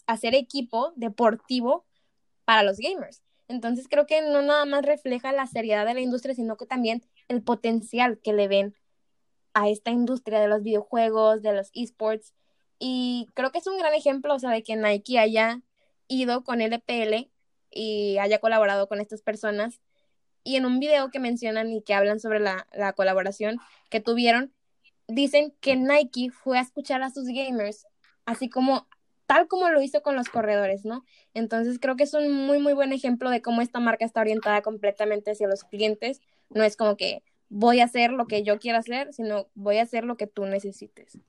hacer 0.05 0.35
equipo 0.35 0.93
deportivo 0.95 1.83
para 2.45 2.61
los 2.61 2.77
gamers. 2.77 3.23
Entonces 3.47 3.87
creo 3.89 4.05
que 4.05 4.21
no 4.21 4.43
nada 4.43 4.65
más 4.65 4.85
refleja 4.85 5.31
la 5.31 5.47
seriedad 5.47 5.85
de 5.87 5.95
la 5.95 6.01
industria, 6.01 6.35
sino 6.35 6.57
que 6.57 6.67
también 6.67 7.03
el 7.27 7.41
potencial 7.41 8.19
que 8.19 8.33
le 8.33 8.47
ven 8.47 8.75
a 9.55 9.67
esta 9.67 9.89
industria 9.89 10.39
de 10.39 10.47
los 10.47 10.61
videojuegos, 10.61 11.41
de 11.41 11.53
los 11.53 11.71
esports. 11.73 12.33
Y 12.77 13.27
creo 13.33 13.51
que 13.51 13.57
es 13.57 13.65
un 13.65 13.79
gran 13.79 13.95
ejemplo, 13.95 14.35
o 14.35 14.39
sea, 14.39 14.51
de 14.51 14.61
que 14.61 14.75
Nike 14.75 15.17
haya 15.17 15.63
ido 16.07 16.43
con 16.43 16.61
LPL 16.61 17.29
y 17.71 18.17
haya 18.17 18.39
colaborado 18.39 18.87
con 18.87 18.99
estas 18.99 19.21
personas. 19.21 19.81
Y 20.43 20.55
en 20.55 20.65
un 20.65 20.79
video 20.79 21.09
que 21.11 21.19
mencionan 21.19 21.71
y 21.71 21.81
que 21.81 21.93
hablan 21.93 22.19
sobre 22.19 22.39
la, 22.39 22.67
la 22.73 22.93
colaboración 22.93 23.57
que 23.89 23.99
tuvieron, 23.99 24.53
dicen 25.07 25.53
que 25.59 25.75
Nike 25.75 26.29
fue 26.31 26.57
a 26.57 26.61
escuchar 26.61 27.01
a 27.01 27.09
sus 27.09 27.25
gamers, 27.27 27.85
así 28.25 28.49
como 28.49 28.87
tal 29.27 29.47
como 29.47 29.69
lo 29.69 29.81
hizo 29.81 30.01
con 30.01 30.15
los 30.15 30.29
corredores, 30.29 30.85
¿no? 30.85 31.05
Entonces 31.33 31.79
creo 31.79 31.97
que 31.97 32.03
es 32.03 32.13
un 32.13 32.31
muy, 32.31 32.59
muy 32.59 32.73
buen 32.73 32.93
ejemplo 32.93 33.29
de 33.29 33.41
cómo 33.41 33.61
esta 33.61 33.79
marca 33.79 34.05
está 34.05 34.21
orientada 34.21 34.61
completamente 34.61 35.31
hacia 35.31 35.47
los 35.47 35.65
clientes. 35.65 36.21
No 36.49 36.63
es 36.63 36.77
como 36.77 36.95
que 36.95 37.23
voy 37.49 37.81
a 37.81 37.85
hacer 37.85 38.11
lo 38.11 38.25
que 38.25 38.43
yo 38.43 38.57
quiero 38.57 38.77
hacer, 38.79 39.13
sino 39.13 39.47
voy 39.53 39.77
a 39.77 39.83
hacer 39.83 40.05
lo 40.05 40.15
que 40.15 40.27
tú 40.27 40.45
necesites. 40.45 41.19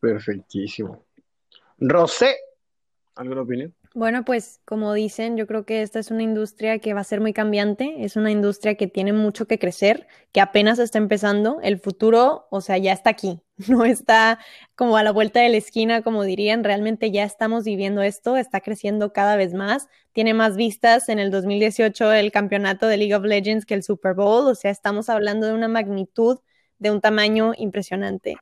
Perfectísimo. 0.00 1.04
Rosé, 1.78 2.36
¿alguna 3.16 3.42
opinión? 3.42 3.74
Bueno, 3.94 4.24
pues 4.24 4.60
como 4.66 4.92
dicen, 4.92 5.36
yo 5.36 5.46
creo 5.46 5.64
que 5.64 5.82
esta 5.82 5.98
es 5.98 6.10
una 6.10 6.22
industria 6.22 6.78
que 6.78 6.92
va 6.92 7.00
a 7.00 7.04
ser 7.04 7.20
muy 7.20 7.32
cambiante, 7.32 8.04
es 8.04 8.16
una 8.16 8.30
industria 8.30 8.74
que 8.74 8.86
tiene 8.86 9.14
mucho 9.14 9.46
que 9.46 9.58
crecer, 9.58 10.06
que 10.32 10.40
apenas 10.42 10.78
está 10.78 10.98
empezando, 10.98 11.58
el 11.62 11.78
futuro, 11.78 12.46
o 12.50 12.60
sea, 12.60 12.76
ya 12.76 12.92
está 12.92 13.10
aquí, 13.10 13.40
no 13.68 13.84
está 13.86 14.38
como 14.74 14.98
a 14.98 15.02
la 15.02 15.12
vuelta 15.12 15.40
de 15.40 15.48
la 15.48 15.56
esquina, 15.56 16.02
como 16.02 16.24
dirían, 16.24 16.62
realmente 16.62 17.10
ya 17.10 17.24
estamos 17.24 17.64
viviendo 17.64 18.02
esto, 18.02 18.36
está 18.36 18.60
creciendo 18.60 19.14
cada 19.14 19.36
vez 19.36 19.54
más, 19.54 19.88
tiene 20.12 20.34
más 20.34 20.56
vistas 20.56 21.08
en 21.08 21.18
el 21.18 21.30
2018 21.30 22.12
el 22.12 22.30
campeonato 22.30 22.86
de 22.86 22.98
League 22.98 23.14
of 23.14 23.24
Legends 23.24 23.64
que 23.64 23.74
el 23.74 23.82
Super 23.82 24.14
Bowl, 24.14 24.46
o 24.46 24.54
sea, 24.54 24.70
estamos 24.70 25.08
hablando 25.08 25.46
de 25.46 25.54
una 25.54 25.68
magnitud, 25.68 26.38
de 26.78 26.90
un 26.90 27.00
tamaño 27.00 27.52
impresionante. 27.56 28.36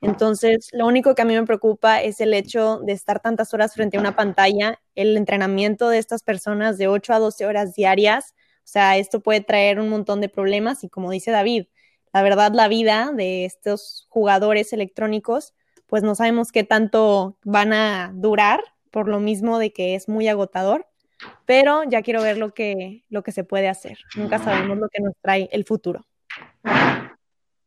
Entonces, 0.00 0.68
lo 0.72 0.86
único 0.86 1.14
que 1.14 1.22
a 1.22 1.24
mí 1.24 1.34
me 1.34 1.44
preocupa 1.44 2.02
es 2.02 2.20
el 2.20 2.32
hecho 2.32 2.78
de 2.78 2.92
estar 2.92 3.20
tantas 3.20 3.52
horas 3.52 3.74
frente 3.74 3.96
a 3.96 4.00
una 4.00 4.16
pantalla, 4.16 4.80
el 4.94 5.16
entrenamiento 5.16 5.88
de 5.88 5.98
estas 5.98 6.22
personas 6.22 6.78
de 6.78 6.88
8 6.88 7.12
a 7.12 7.18
12 7.18 7.46
horas 7.46 7.74
diarias. 7.74 8.34
O 8.58 8.72
sea, 8.72 8.96
esto 8.96 9.20
puede 9.20 9.40
traer 9.42 9.78
un 9.78 9.88
montón 9.88 10.20
de 10.20 10.28
problemas 10.28 10.84
y 10.84 10.88
como 10.88 11.10
dice 11.10 11.30
David, 11.30 11.66
la 12.12 12.22
verdad 12.22 12.52
la 12.54 12.68
vida 12.68 13.12
de 13.14 13.44
estos 13.44 14.06
jugadores 14.08 14.72
electrónicos, 14.72 15.54
pues 15.86 16.02
no 16.02 16.14
sabemos 16.14 16.50
qué 16.50 16.64
tanto 16.64 17.36
van 17.44 17.72
a 17.72 18.12
durar, 18.14 18.62
por 18.90 19.08
lo 19.08 19.20
mismo 19.20 19.58
de 19.58 19.72
que 19.72 19.94
es 19.94 20.08
muy 20.08 20.28
agotador, 20.28 20.86
pero 21.46 21.84
ya 21.84 22.02
quiero 22.02 22.22
ver 22.22 22.38
lo 22.38 22.54
que, 22.54 23.04
lo 23.08 23.22
que 23.22 23.32
se 23.32 23.44
puede 23.44 23.68
hacer. 23.68 23.98
Nunca 24.16 24.38
sabemos 24.38 24.78
lo 24.78 24.88
que 24.88 25.02
nos 25.02 25.14
trae 25.20 25.48
el 25.52 25.64
futuro. 25.64 26.06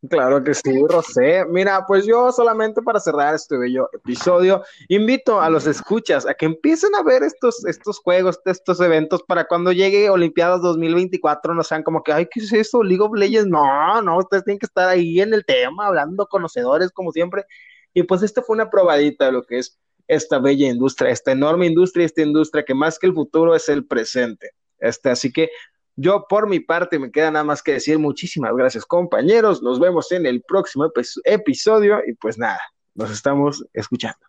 Claro 0.09 0.43
que 0.43 0.53
sí, 0.53 0.83
Rosé. 0.89 1.45
Mira, 1.45 1.85
pues 1.87 2.05
yo 2.05 2.29
solamente 2.33 2.81
para 2.81 2.99
cerrar 2.99 3.35
este 3.35 3.57
bello 3.57 3.89
episodio, 3.93 4.61
invito 4.89 5.39
a 5.39 5.49
los 5.49 5.65
escuchas 5.65 6.25
a 6.27 6.33
que 6.33 6.45
empiecen 6.45 6.93
a 6.95 7.03
ver 7.03 7.23
estos, 7.23 7.63
estos 7.65 7.99
juegos, 7.99 8.37
estos 8.45 8.81
eventos 8.81 9.23
para 9.23 9.45
cuando 9.45 9.71
llegue 9.71 10.09
Olimpiadas 10.09 10.61
2024 10.61 11.53
no 11.53 11.63
sean 11.63 11.83
como 11.83 12.03
que, 12.03 12.11
ay, 12.11 12.27
¿qué 12.29 12.41
es 12.41 12.51
eso? 12.51 12.83
League 12.83 13.01
of 13.01 13.13
Legends. 13.13 13.49
No, 13.49 14.01
no, 14.01 14.17
ustedes 14.17 14.43
tienen 14.43 14.59
que 14.59 14.65
estar 14.65 14.89
ahí 14.89 15.21
en 15.21 15.33
el 15.33 15.45
tema, 15.45 15.87
hablando 15.87 16.27
conocedores 16.27 16.91
como 16.91 17.13
siempre. 17.13 17.45
Y 17.93 18.03
pues 18.03 18.23
esta 18.23 18.41
fue 18.41 18.55
una 18.55 18.69
probadita 18.69 19.27
de 19.27 19.31
lo 19.31 19.43
que 19.43 19.59
es 19.59 19.79
esta 20.09 20.37
bella 20.39 20.67
industria, 20.67 21.11
esta 21.11 21.31
enorme 21.31 21.67
industria, 21.67 22.05
esta 22.05 22.23
industria 22.23 22.65
que 22.65 22.73
más 22.73 22.99
que 22.99 23.07
el 23.07 23.13
futuro 23.13 23.55
es 23.55 23.69
el 23.69 23.85
presente. 23.85 24.51
Este, 24.79 25.09
así 25.09 25.31
que 25.31 25.49
yo 25.95 26.25
por 26.27 26.49
mi 26.49 26.59
parte 26.59 26.99
me 26.99 27.11
queda 27.11 27.31
nada 27.31 27.45
más 27.45 27.61
que 27.61 27.73
decir 27.73 27.99
muchísimas 27.99 28.55
gracias 28.55 28.85
compañeros, 28.85 29.61
nos 29.61 29.79
vemos 29.79 30.11
en 30.11 30.25
el 30.25 30.41
próximo 30.41 30.89
episodio 31.25 31.99
y 32.05 32.13
pues 32.13 32.37
nada, 32.37 32.59
nos 32.95 33.11
estamos 33.11 33.65
escuchando. 33.73 34.19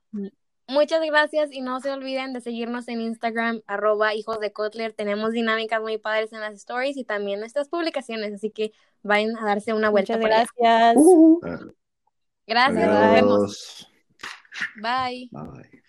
Muchas 0.66 1.04
gracias 1.04 1.52
y 1.52 1.60
no 1.60 1.78
se 1.80 1.90
olviden 1.90 2.32
de 2.32 2.40
seguirnos 2.40 2.88
en 2.88 3.02
Instagram, 3.02 3.60
arroba 3.66 4.14
hijos 4.14 4.40
de 4.40 4.50
Kotler. 4.52 4.94
Tenemos 4.94 5.32
dinámicas 5.32 5.80
muy 5.82 5.98
padres 5.98 6.32
en 6.32 6.40
las 6.40 6.54
stories 6.54 6.96
y 6.96 7.04
también 7.04 7.40
nuestras 7.40 7.68
publicaciones, 7.68 8.32
así 8.32 8.50
que 8.50 8.72
vayan 9.02 9.36
a 9.36 9.44
darse 9.44 9.74
una 9.74 9.90
vuelta. 9.90 10.16
Muchas 10.16 10.30
gracias. 10.30 10.96
Uh 10.96 11.40
-huh. 11.40 11.74
Gracias, 12.46 12.88
nos 12.88 13.12
vemos. 13.12 13.88
Bye. 14.76 15.28
Bye. 15.32 15.82